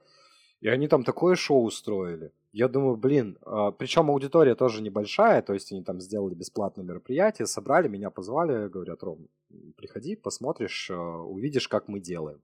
И 0.59 0.67
они 0.67 0.89
там 0.89 1.05
такое 1.05 1.35
шоу 1.37 1.63
устроили. 1.63 2.33
Я 2.51 2.67
думаю, 2.67 2.97
блин, 2.97 3.37
причем 3.77 4.11
аудитория 4.11 4.55
тоже 4.55 4.81
небольшая, 4.81 5.41
то 5.41 5.53
есть 5.53 5.71
они 5.71 5.81
там 5.81 6.01
сделали 6.01 6.35
бесплатное 6.35 6.83
мероприятие, 6.83 7.45
собрали, 7.45 7.87
меня 7.87 8.09
позвали, 8.09 8.67
говорят, 8.67 9.01
Ром, 9.01 9.29
приходи, 9.77 10.17
посмотришь, 10.17 10.91
увидишь, 10.91 11.69
как 11.69 11.87
мы 11.87 12.01
делаем. 12.01 12.41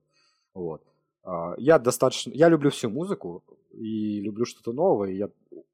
Вот. 0.54 0.82
А, 1.26 1.56
я 1.58 1.80
достаточно... 1.80 2.32
Я 2.32 2.50
люблю 2.50 2.70
всю 2.70 2.90
музыку 2.90 3.44
и 3.72 4.22
люблю 4.22 4.46
что-то 4.46 4.72
новое. 4.72 5.12
Я 5.12 5.30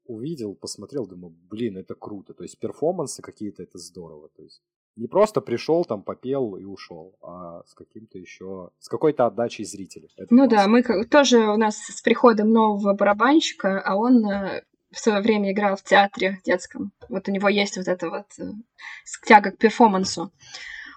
увидел, 0.06 0.54
посмотрел, 0.54 1.06
думаю, 1.06 1.34
блин, 1.50 1.76
это 1.76 1.94
круто. 1.94 2.34
То 2.34 2.42
есть 2.42 2.58
перформансы 2.58 3.22
какие-то, 3.22 3.62
это 3.62 3.78
здорово. 3.78 4.30
То 4.36 4.42
есть 4.42 4.62
не 4.96 5.06
просто 5.06 5.40
пришел, 5.40 5.84
там 5.84 6.02
попел 6.02 6.56
и 6.56 6.64
ушел, 6.64 7.16
а 7.22 7.62
с 7.66 7.74
каким-то 7.74 8.18
еще, 8.18 8.70
с 8.78 8.88
какой-то 8.88 9.26
отдачей 9.26 9.64
зрителей. 9.64 10.10
Это 10.16 10.34
ну 10.34 10.48
классно. 10.48 10.56
да, 10.56 10.68
мы 10.68 11.04
тоже 11.04 11.38
у 11.38 11.56
нас 11.56 11.78
с 11.78 12.02
приходом 12.02 12.50
нового 12.50 12.94
барабанщика, 12.94 13.80
а 13.80 13.96
он 13.96 14.26
э, 14.26 14.64
в 14.90 14.98
свое 14.98 15.22
время 15.22 15.52
играл 15.52 15.76
в 15.76 15.82
театре 15.82 16.40
детском. 16.44 16.92
Вот 17.08 17.28
у 17.28 17.32
него 17.32 17.48
есть 17.48 17.76
вот 17.76 17.88
это 17.88 18.10
вот 18.10 18.26
э, 18.38 18.52
тяга 19.26 19.52
к 19.52 19.58
перформансу 19.58 20.30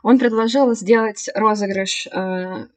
он 0.06 0.20
предложил 0.20 0.72
сделать 0.76 1.30
розыгрыш 1.34 2.06
э, 2.06 2.12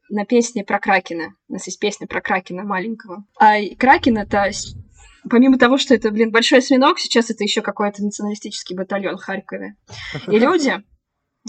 на 0.09 0.25
песне 0.25 0.63
про 0.63 0.79
Кракена. 0.79 1.35
У 1.47 1.53
нас 1.53 1.67
есть 1.67 1.79
песня 1.79 2.07
про 2.07 2.21
Кракена 2.21 2.63
маленького. 2.63 3.23
А 3.39 3.53
Кракен 3.77 4.17
это 4.17 4.49
помимо 5.29 5.59
того, 5.59 5.77
что 5.77 5.93
это, 5.93 6.09
блин, 6.09 6.31
большой 6.31 6.63
свинок, 6.63 6.97
сейчас 6.97 7.29
это 7.29 7.43
еще 7.43 7.61
какой-то 7.61 8.03
националистический 8.03 8.75
батальон 8.75 9.17
в 9.17 9.21
Харькове. 9.21 9.75
И 10.25 10.39
люди 10.39 10.81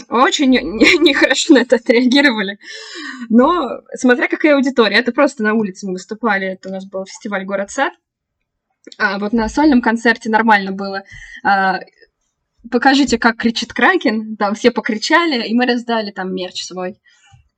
очень 0.07 0.51
нехорошо 0.51 1.55
на 1.55 1.61
это 1.61 1.77
отреагировали. 1.77 2.59
Но 3.29 3.81
смотря 3.95 4.27
какая 4.27 4.53
аудитория, 4.53 4.97
это 4.97 5.11
просто 5.11 5.41
на 5.41 5.55
улице 5.55 5.87
мы 5.87 5.93
выступали, 5.93 6.45
это 6.45 6.69
у 6.69 6.71
нас 6.71 6.85
был 6.85 7.07
фестиваль 7.07 7.43
«Город-сад», 7.43 7.93
а 8.97 9.19
вот 9.19 9.33
на 9.33 9.47
сольном 9.49 9.81
концерте 9.81 10.29
нормально 10.29 10.71
было. 10.71 11.03
А, 11.43 11.79
покажите, 12.69 13.17
как 13.17 13.37
кричит 13.37 13.73
Кракен. 13.73 14.35
Там 14.37 14.55
все 14.55 14.71
покричали, 14.71 15.47
и 15.47 15.53
мы 15.53 15.65
раздали 15.65 16.11
там 16.11 16.33
мерч 16.33 16.63
свой 16.63 16.99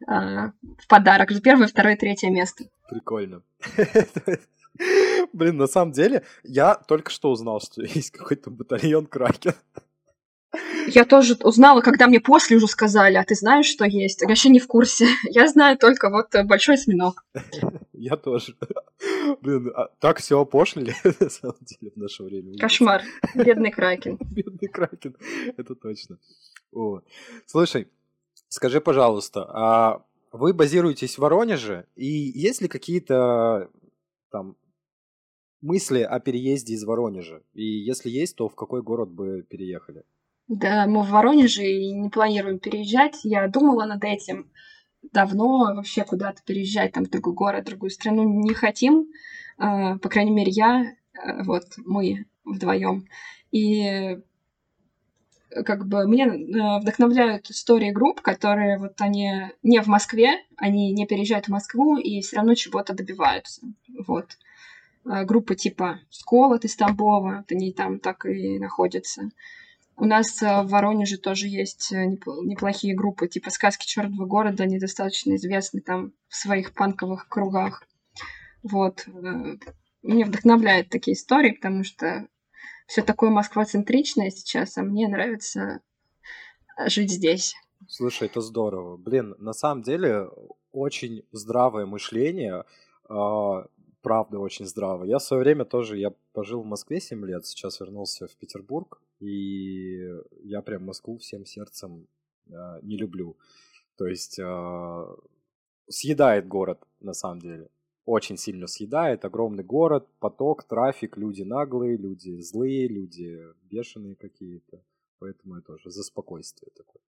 э, 0.07 0.11
в 0.11 0.87
подарок 0.87 1.31
за 1.31 1.41
первое, 1.41 1.67
второе, 1.67 1.95
третье 1.95 2.29
место. 2.29 2.65
Прикольно. 2.89 3.41
Блин, 5.33 5.57
на 5.57 5.67
самом 5.67 5.91
деле, 5.91 6.23
я 6.43 6.75
только 6.75 7.11
что 7.11 7.31
узнал, 7.31 7.61
что 7.61 7.81
есть 7.83 8.11
какой-то 8.11 8.49
батальон 8.49 9.05
Кракен. 9.05 9.53
Я 10.87 11.05
тоже 11.05 11.35
узнала, 11.41 11.81
когда 11.81 12.07
мне 12.07 12.19
после 12.19 12.57
уже 12.57 12.67
сказали, 12.67 13.15
а 13.15 13.23
ты 13.23 13.33
знаешь, 13.33 13.65
что 13.65 13.85
есть? 13.85 14.21
Я 14.21 14.27
вообще 14.27 14.49
не 14.49 14.59
в 14.59 14.67
курсе. 14.67 15.07
Я 15.23 15.47
знаю 15.47 15.77
только 15.77 16.09
вот 16.09 16.35
э, 16.35 16.43
большой 16.43 16.75
осьминог. 16.75 17.25
Я 17.91 18.17
тоже. 18.17 18.55
Блин, 19.41 19.71
а 19.75 19.87
так 19.99 20.19
все 20.19 20.39
опошлили, 20.39 20.93
на 21.19 21.29
самом 21.29 21.57
деле, 21.61 21.91
в 21.91 21.97
наше 21.97 22.23
время. 22.23 22.57
Кошмар. 22.57 23.01
Бедный 23.35 23.71
Кракен. 23.71 24.17
Бедный 24.31 24.67
Кракен, 24.67 25.15
это 25.57 25.75
точно. 25.75 26.17
О. 26.71 27.01
Слушай, 27.45 27.87
скажи, 28.47 28.81
пожалуйста, 28.81 29.45
а 29.49 30.05
вы 30.31 30.53
базируетесь 30.53 31.15
в 31.15 31.19
Воронеже, 31.19 31.85
и 31.95 32.05
есть 32.05 32.61
ли 32.61 32.67
какие-то 32.67 33.69
там 34.31 34.55
мысли 35.61 36.01
о 36.01 36.19
переезде 36.19 36.73
из 36.73 36.83
Воронежа? 36.83 37.41
И 37.53 37.63
если 37.63 38.09
есть, 38.09 38.35
то 38.35 38.47
в 38.49 38.55
какой 38.55 38.81
город 38.81 39.09
бы 39.09 39.43
переехали? 39.43 40.03
Да, 40.47 40.85
мы 40.87 41.03
в 41.03 41.09
Воронеже 41.09 41.63
и 41.63 41.91
не 41.91 42.09
планируем 42.09 42.59
переезжать. 42.59 43.19
Я 43.23 43.47
думала 43.47 43.85
над 43.85 44.03
этим. 44.03 44.51
Давно 45.11 45.73
вообще 45.75 46.03
куда-то 46.03 46.41
переезжать, 46.43 46.93
там, 46.93 47.05
в 47.05 47.09
другой 47.09 47.33
город, 47.33 47.63
в 47.63 47.69
другую 47.69 47.89
страну 47.89 48.23
не 48.23 48.53
хотим. 48.53 49.07
Э, 49.57 49.97
по 49.97 50.09
крайней 50.09 50.31
мере, 50.31 50.51
я, 50.51 50.83
э, 50.83 51.43
вот, 51.43 51.65
мы 51.77 52.25
вдвоем. 52.45 53.07
И 53.51 54.19
как 55.65 55.87
бы 55.87 56.07
меня 56.07 56.27
э, 56.27 56.81
вдохновляют 56.81 57.49
истории 57.49 57.91
групп, 57.91 58.21
которые 58.21 58.79
вот 58.79 58.99
они 58.99 59.51
не 59.61 59.81
в 59.81 59.87
Москве, 59.87 60.43
они 60.57 60.91
не 60.91 61.05
переезжают 61.05 61.45
в 61.45 61.51
Москву 61.51 61.97
и 61.97 62.21
все 62.21 62.37
равно 62.37 62.55
чего-то 62.55 62.93
добиваются. 62.93 63.61
Вот. 64.07 64.37
Группы 65.05 65.55
типа 65.55 65.99
Сколот 66.09 66.63
из 66.63 66.77
Тамбова, 66.77 67.39
вот 67.39 67.51
они 67.51 67.73
там 67.73 67.99
так 67.99 68.25
и 68.25 68.57
находятся. 68.57 69.29
У 69.95 70.05
нас 70.05 70.41
в 70.41 70.65
Воронеже 70.65 71.17
тоже 71.17 71.47
есть 71.47 71.91
неплохие 71.91 72.95
группы, 72.95 73.27
типа 73.27 73.49
«Сказки 73.51 73.85
черного 73.85 74.25
города», 74.25 74.63
они 74.63 74.79
достаточно 74.79 75.35
известны 75.35 75.81
там 75.81 76.13
в 76.27 76.35
своих 76.35 76.73
панковых 76.73 77.27
кругах. 77.27 77.83
Вот. 78.63 79.05
Меня 80.01 80.25
вдохновляют 80.25 80.89
такие 80.89 81.15
истории, 81.15 81.51
потому 81.51 81.83
что 81.83 82.27
все 82.87 83.01
такое 83.01 83.29
москвоцентричное 83.29 84.29
сейчас, 84.31 84.77
а 84.77 84.83
мне 84.83 85.07
нравится 85.07 85.81
жить 86.87 87.11
здесь. 87.11 87.55
Слушай, 87.87 88.27
это 88.27 88.41
здорово. 88.41 88.97
Блин, 88.97 89.35
на 89.37 89.53
самом 89.53 89.83
деле 89.83 90.29
очень 90.71 91.23
здравое 91.31 91.85
мышление, 91.85 92.63
а, 93.07 93.65
правда 94.03 94.37
очень 94.37 94.65
здраво. 94.65 95.05
Я 95.05 95.17
в 95.17 95.23
свое 95.23 95.41
время 95.43 95.65
тоже, 95.65 95.97
я 95.97 96.11
пожил 96.33 96.61
в 96.61 96.65
Москве 96.65 96.99
7 96.99 97.25
лет, 97.25 97.45
сейчас 97.45 97.79
вернулся 97.79 98.27
в 98.27 98.35
Петербург, 98.35 99.01
и 99.19 99.97
я 100.43 100.61
прям 100.61 100.85
Москву 100.85 101.17
всем 101.17 101.45
сердцем 101.45 102.07
а, 102.51 102.79
не 102.81 102.97
люблю. 102.97 103.37
То 103.97 104.05
есть 104.05 104.39
а, 104.39 105.07
съедает 105.89 106.47
город, 106.47 106.83
на 106.99 107.13
самом 107.13 107.39
деле 107.39 107.69
очень 108.05 108.37
сильно 108.37 108.67
съедает. 108.67 109.25
Огромный 109.25 109.63
город, 109.63 110.07
поток, 110.19 110.63
трафик, 110.65 111.17
люди 111.17 111.43
наглые, 111.43 111.97
люди 111.97 112.39
злые, 112.41 112.87
люди 112.87 113.39
бешеные 113.63 114.15
какие-то. 114.15 114.83
Поэтому 115.19 115.55
я 115.55 115.61
тоже 115.61 115.89
за 115.89 116.03
спокойствие 116.03 116.71
такое. 116.75 117.01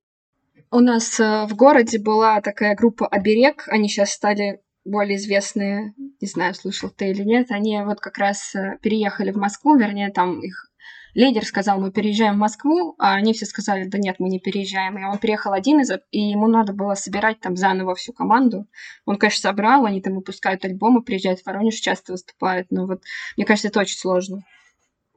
У 0.72 0.80
нас 0.80 1.20
э, 1.20 1.46
в 1.48 1.56
городе 1.56 2.00
была 2.00 2.40
такая 2.40 2.76
группа 2.76 3.08
«Оберег». 3.08 3.68
Они 3.68 3.90
сейчас 3.90 4.12
стали 4.12 4.62
более 4.86 5.18
известные, 5.18 5.94
не 5.98 6.28
знаю, 6.28 6.54
слышал 6.54 6.90
ты 6.90 7.10
или 7.10 7.24
нет. 7.24 7.52
Они 7.52 7.82
вот 7.82 8.00
как 8.00 8.18
раз 8.18 8.56
э, 8.56 8.78
переехали 8.82 9.32
в 9.32 9.38
Москву, 9.38 9.76
вернее, 9.76 10.12
там 10.12 10.40
их 10.40 10.72
лидер 11.16 11.46
сказал, 11.46 11.80
мы 11.80 11.92
переезжаем 11.92 12.36
в 12.36 12.40
Москву, 12.40 12.96
а 13.00 13.16
они 13.16 13.34
все 13.34 13.46
сказали, 13.46 13.86
да 13.86 13.98
нет, 13.98 14.18
мы 14.20 14.30
не 14.30 14.40
переезжаем. 14.40 15.00
И 15.00 15.04
он 15.04 15.18
приехал 15.18 15.54
один, 15.54 15.80
из, 15.80 15.90
и 16.12 16.20
ему 16.20 16.48
надо 16.48 16.74
было 16.74 16.94
собирать 16.94 17.40
там 17.40 17.56
заново 17.56 17.96
всю 17.96 18.14
команду. 18.14 18.68
Он, 19.06 19.18
конечно, 19.18 19.50
собрал, 19.50 19.86
они 19.86 20.02
там 20.02 20.16
выпускают 20.16 20.64
альбомы, 20.66 21.02
приезжают 21.02 21.40
в 21.40 21.46
Воронеж, 21.46 21.76
часто 21.76 22.12
выступают, 22.12 22.68
но 22.70 22.86
вот, 22.86 23.02
мне 23.38 23.46
кажется, 23.46 23.70
это 23.70 23.80
очень 23.80 23.98
сложно. 23.98 24.44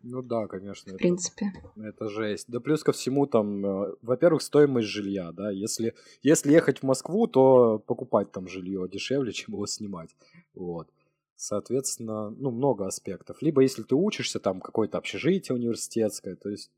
Ну 0.02 0.22
да, 0.22 0.46
конечно. 0.46 0.92
В 0.92 0.94
это, 0.94 0.98
принципе. 0.98 1.52
Это 1.76 2.08
жесть. 2.08 2.46
Да 2.48 2.60
плюс 2.60 2.82
ко 2.82 2.92
всему 2.92 3.26
там, 3.26 3.64
э, 3.64 3.94
во-первых, 4.02 4.42
стоимость 4.42 4.88
жилья, 4.88 5.32
да. 5.32 5.50
Если, 5.50 5.94
если 6.22 6.52
ехать 6.52 6.80
в 6.80 6.82
Москву, 6.84 7.26
то 7.26 7.78
покупать 7.78 8.32
там 8.32 8.48
жилье 8.48 8.88
дешевле, 8.88 9.32
чем 9.32 9.54
его 9.54 9.66
снимать. 9.66 10.10
Вот. 10.54 10.88
Соответственно, 11.36 12.30
ну, 12.30 12.50
много 12.50 12.86
аспектов. 12.86 13.42
Либо 13.42 13.62
если 13.62 13.82
ты 13.82 13.94
учишься, 13.94 14.40
там 14.40 14.60
какое-то 14.60 14.98
общежитие 14.98 15.54
университетское, 15.54 16.34
то 16.36 16.48
есть 16.48 16.70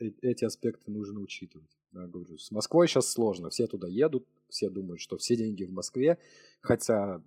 э, 0.00 0.10
эти 0.22 0.44
аспекты 0.44 0.90
нужно 0.90 1.20
учитывать. 1.20 1.78
Я 1.92 2.06
говорю, 2.06 2.38
с 2.38 2.50
Москвой 2.50 2.86
сейчас 2.86 3.10
сложно, 3.10 3.50
все 3.50 3.66
туда 3.66 3.88
едут, 3.88 4.26
все 4.48 4.68
думают, 4.68 5.00
что 5.00 5.16
все 5.16 5.36
деньги 5.36 5.64
в 5.64 5.72
Москве, 5.72 6.18
хотя, 6.60 7.22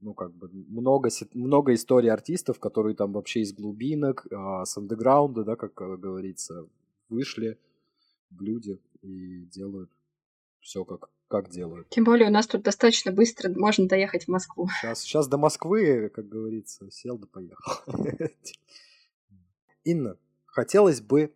ну, 0.00 0.14
как 0.14 0.32
бы, 0.32 0.48
много, 0.48 1.10
много 1.34 1.74
историй 1.74 2.10
артистов, 2.10 2.58
которые 2.58 2.94
там 2.94 3.12
вообще 3.12 3.40
из 3.40 3.52
глубинок, 3.52 4.26
а, 4.32 4.64
с 4.64 4.76
андеграунда, 4.76 5.44
да, 5.44 5.56
как 5.56 5.80
э, 5.80 5.96
говорится, 5.96 6.66
вышли 7.08 7.58
в 8.30 8.40
люди 8.40 8.80
и 9.02 9.44
делают 9.46 9.90
все 10.60 10.84
как 10.84 11.10
как 11.30 11.48
делают. 11.48 11.88
Тем 11.90 12.02
более 12.02 12.26
у 12.26 12.32
нас 12.32 12.48
тут 12.48 12.62
достаточно 12.62 13.12
быстро 13.12 13.50
можно 13.50 13.86
доехать 13.86 14.24
в 14.24 14.28
Москву. 14.28 14.68
Сейчас, 14.80 15.02
сейчас 15.02 15.28
до 15.28 15.38
Москвы, 15.38 16.10
как 16.12 16.28
говорится, 16.28 16.90
сел 16.90 17.18
да 17.18 17.28
поехал. 17.28 17.72
Инна, 19.84 20.16
хотелось 20.46 21.00
бы 21.00 21.32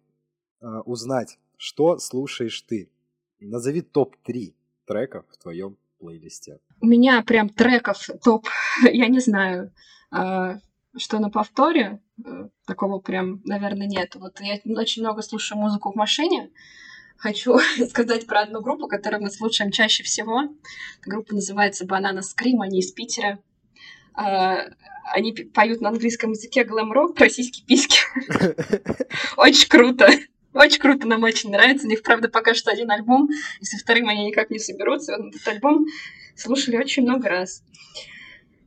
э, 0.60 0.66
узнать, 0.84 1.38
что 1.56 1.98
слушаешь 1.98 2.60
ты. 2.62 2.90
Назови 3.38 3.82
топ-3 3.82 4.54
треков 4.84 5.26
в 5.28 5.38
твоем 5.38 5.76
плейлисте. 6.04 6.58
У 6.80 6.86
меня 6.86 7.22
прям 7.22 7.48
треков 7.48 8.08
топ, 8.22 8.46
я 8.92 9.08
не 9.08 9.20
знаю, 9.20 9.72
э, 10.14 10.58
что 10.96 11.18
на 11.18 11.30
повторе. 11.30 12.00
Э, 12.24 12.48
такого 12.66 12.98
прям, 12.98 13.40
наверное, 13.44 13.86
нет. 13.86 14.14
Вот 14.16 14.38
я 14.40 14.60
очень 14.76 15.02
много 15.02 15.22
слушаю 15.22 15.58
музыку 15.58 15.92
в 15.92 15.96
машине, 15.96 16.50
хочу 17.16 17.58
сказать 17.88 18.26
про 18.26 18.42
одну 18.42 18.60
группу, 18.60 18.86
которую 18.86 19.22
мы 19.22 19.30
слушаем 19.30 19.70
чаще 19.70 20.02
всего. 20.02 20.42
Группа 21.06 21.34
называется 21.34 21.86
Banana 21.86 22.20
Scream, 22.20 22.60
они 22.60 22.80
из 22.80 22.92
Питера. 22.92 23.38
А, 24.14 24.58
они 25.12 25.32
поют 25.32 25.80
на 25.80 25.88
английском 25.88 26.32
языке 26.32 26.64
глэм-рок 26.64 27.14
про 27.14 27.28
сиськи-письки. 27.28 27.98
Очень 29.36 29.68
круто. 29.68 30.08
Очень 30.54 30.80
круто, 30.80 31.06
нам 31.06 31.22
очень 31.24 31.50
нравится. 31.50 31.86
У 31.86 31.90
них, 31.90 32.02
правда, 32.02 32.28
пока 32.28 32.54
что 32.54 32.70
один 32.70 32.90
альбом, 32.90 33.28
и 33.60 33.64
со 33.64 33.76
вторым 33.76 34.08
они 34.08 34.26
никак 34.26 34.50
не 34.50 34.58
соберутся. 34.58 35.16
Вот 35.18 35.34
этот 35.34 35.46
альбом 35.48 35.84
слушали 36.36 36.76
очень 36.76 37.02
много 37.02 37.28
раз. 37.28 37.62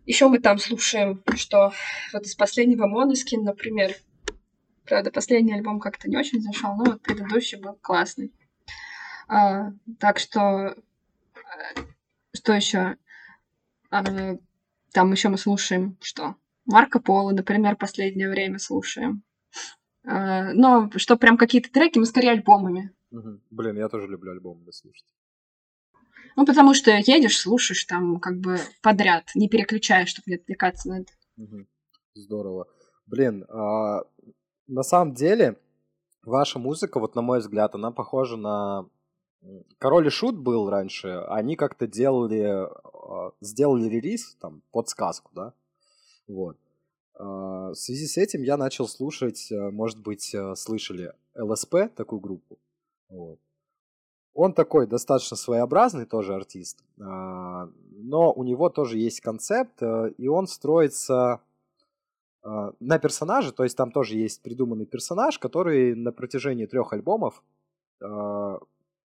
Еще 0.06 0.28
мы 0.28 0.40
там 0.40 0.60
слушаем, 0.60 1.24
что 1.36 1.74
вот 2.14 2.24
из 2.24 2.36
последнего 2.36 2.88
Моноскин, 2.88 3.44
например, 3.44 3.96
Правда, 4.88 5.12
последний 5.12 5.54
альбом 5.54 5.82
как-то 5.82 6.10
не 6.10 6.16
очень 6.16 6.42
зашел, 6.42 6.76
но 6.76 6.86
вот 6.86 7.02
предыдущий 7.02 7.60
был 7.60 7.74
классный. 7.74 8.34
А, 9.28 9.74
так 10.00 10.18
что, 10.18 10.76
э, 11.36 11.82
что 12.34 12.54
еще? 12.54 12.96
А, 13.90 14.04
там 14.94 15.12
еще 15.12 15.28
мы 15.28 15.38
слушаем, 15.38 15.98
что? 16.02 16.36
Марко 16.66 17.02
Поло, 17.02 17.32
например, 17.32 17.76
последнее 17.76 18.30
время 18.30 18.60
слушаем. 18.60 19.24
А, 20.08 20.54
но 20.54 20.90
что 20.96 21.18
прям 21.18 21.38
какие-то 21.38 21.72
треки, 21.72 22.00
мы 22.00 22.06
скорее 22.06 22.32
альбомами. 22.32 22.94
Угу. 23.12 23.42
Блин, 23.52 23.78
я 23.78 23.90
тоже 23.90 24.08
люблю 24.08 24.32
альбомы 24.32 24.72
слушать. 24.72 25.06
Ну, 26.38 26.46
потому 26.46 26.74
что 26.74 26.92
едешь, 26.92 27.40
слушаешь 27.40 27.84
там 27.86 28.20
как 28.20 28.40
бы 28.40 28.58
подряд, 28.82 29.32
не 29.36 29.50
переключаешь, 29.50 30.10
чтобы 30.10 30.24
не 30.28 30.36
отвлекаться 30.36 30.88
на 30.88 31.02
это. 31.02 31.12
Угу. 31.38 31.66
Здорово. 32.14 32.68
Блин, 33.06 33.46
а 33.50 34.04
на 34.68 34.84
самом 34.84 35.14
деле, 35.14 35.60
ваша 36.24 36.60
музыка, 36.60 37.00
вот 37.00 37.16
на 37.16 37.22
мой 37.22 37.40
взгляд, 37.40 37.76
она 37.76 37.92
похожа 37.92 38.38
на... 38.38 38.88
Король 39.78 40.08
и 40.08 40.10
Шут 40.10 40.38
был 40.38 40.70
раньше, 40.70 41.24
они 41.28 41.56
как-то 41.56 41.86
делали, 41.86 42.44
а, 42.44 43.32
сделали 43.40 43.88
релиз 43.88 44.36
там 44.42 44.62
под 44.72 44.90
сказку, 44.90 45.32
да, 45.34 45.54
вот. 46.28 46.58
А, 47.20 47.72
в 47.72 47.76
связи 47.76 48.06
с 48.06 48.18
этим 48.18 48.44
я 48.44 48.58
начал 48.58 48.88
слушать, 48.88 49.52
э, 49.52 49.70
может 49.72 50.00
быть, 50.00 50.34
э, 50.36 50.56
слышали 50.56 51.14
ЛСП, 51.36 51.76
такую 51.96 52.20
группу, 52.20 52.60
вот. 53.10 53.40
Он 54.34 54.54
такой 54.54 54.86
достаточно 54.86 55.36
своеобразный 55.36 56.06
тоже 56.06 56.36
артист, 56.36 56.84
а, 57.02 57.70
но 57.90 58.32
у 58.32 58.44
него 58.44 58.70
тоже 58.70 59.00
есть 59.00 59.22
концепт, 59.22 59.82
э, 59.82 60.12
и 60.18 60.28
он 60.28 60.46
строится 60.46 61.42
а, 62.44 62.74
на 62.80 63.00
персонаже, 63.00 63.52
то 63.52 63.64
есть 63.64 63.76
там 63.76 63.92
тоже 63.92 64.16
есть 64.16 64.44
придуманный 64.44 64.86
персонаж, 64.86 65.40
который 65.40 65.96
на 65.96 66.12
протяжении 66.12 66.68
трех 66.68 66.94
альбомов 66.94 67.44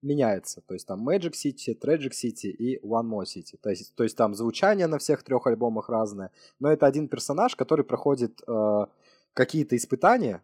меняется. 0.01 0.61
То 0.61 0.73
есть 0.73 0.87
там 0.87 1.07
Magic 1.07 1.33
City, 1.33 1.77
Tragic 1.79 2.11
City 2.11 2.49
и 2.49 2.79
One 2.85 3.09
More 3.09 3.25
City. 3.25 3.57
То 3.61 3.69
есть, 3.69 3.93
то 3.95 4.03
есть 4.03 4.15
там 4.15 4.33
звучание 4.33 4.87
на 4.87 4.97
всех 4.97 5.23
трех 5.23 5.47
альбомах 5.47 5.89
разное. 5.89 6.31
Но 6.59 6.71
это 6.71 6.85
один 6.85 7.07
персонаж, 7.07 7.55
который 7.55 7.85
проходит 7.85 8.41
э, 8.47 8.85
какие-то 9.33 9.75
испытания, 9.75 10.41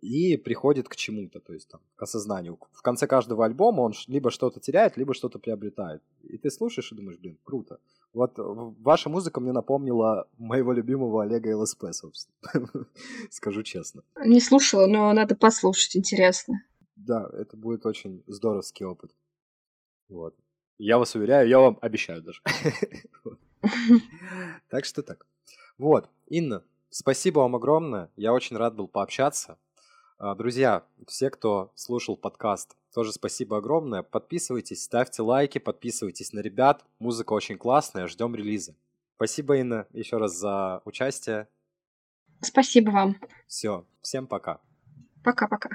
и 0.00 0.36
приходит 0.36 0.88
к 0.88 0.96
чему-то, 0.96 1.40
то 1.40 1.52
есть 1.52 1.68
там, 1.68 1.80
к 1.96 2.02
осознанию. 2.02 2.58
В 2.72 2.82
конце 2.82 3.06
каждого 3.06 3.44
альбома 3.44 3.82
он 3.82 3.94
либо 4.06 4.30
что-то 4.30 4.60
теряет, 4.60 4.96
либо 4.96 5.14
что-то 5.14 5.38
приобретает. 5.38 6.02
И 6.22 6.38
ты 6.38 6.50
слушаешь 6.50 6.92
и 6.92 6.94
думаешь, 6.94 7.18
блин, 7.18 7.38
круто. 7.44 7.78
Вот 8.12 8.34
ваша 8.36 9.08
музыка 9.08 9.40
мне 9.40 9.52
напомнила 9.52 10.28
моего 10.38 10.72
любимого 10.72 11.22
Олега 11.22 11.56
ЛСП, 11.56 11.86
собственно. 11.92 12.36
Скажу 13.30 13.62
честно. 13.62 14.02
Не 14.24 14.40
слушала, 14.40 14.86
но 14.86 15.12
надо 15.12 15.34
послушать, 15.36 15.96
интересно. 15.96 16.62
Да, 16.98 17.28
это 17.32 17.56
будет 17.56 17.86
очень 17.86 18.22
здоровский 18.26 18.84
опыт. 18.84 19.14
Вот. 20.08 20.34
Я 20.78 20.98
вас 20.98 21.14
уверяю, 21.14 21.48
я 21.48 21.58
вам 21.58 21.78
обещаю 21.80 22.22
даже. 22.22 22.42
Так 24.68 24.84
что 24.84 25.02
так. 25.02 25.26
Вот, 25.78 26.08
Инна, 26.28 26.62
спасибо 26.90 27.40
вам 27.40 27.56
огромное. 27.56 28.08
Я 28.14 28.32
очень 28.32 28.56
рад 28.56 28.76
был 28.76 28.86
пообщаться. 28.86 29.58
А, 30.18 30.36
друзья, 30.36 30.86
все, 31.06 31.28
кто 31.30 31.72
слушал 31.74 32.16
подкаст 32.16 32.76
тоже 32.92 33.12
спасибо 33.12 33.58
огромное. 33.58 34.02
Подписывайтесь, 34.02 34.82
ставьте 34.82 35.22
лайки, 35.22 35.58
подписывайтесь 35.58 36.32
на 36.32 36.40
ребят. 36.40 36.84
Музыка 36.98 37.32
очень 37.32 37.56
классная, 37.58 38.08
ждем 38.08 38.34
релиза. 38.34 38.74
Спасибо, 39.16 39.56
Инна, 39.56 39.86
еще 39.92 40.16
раз 40.16 40.36
за 40.36 40.82
участие. 40.84 41.48
Спасибо 42.40 42.90
вам. 42.90 43.16
Все, 43.46 43.84
всем 44.00 44.26
пока. 44.26 44.60
Пока-пока. 45.22 45.70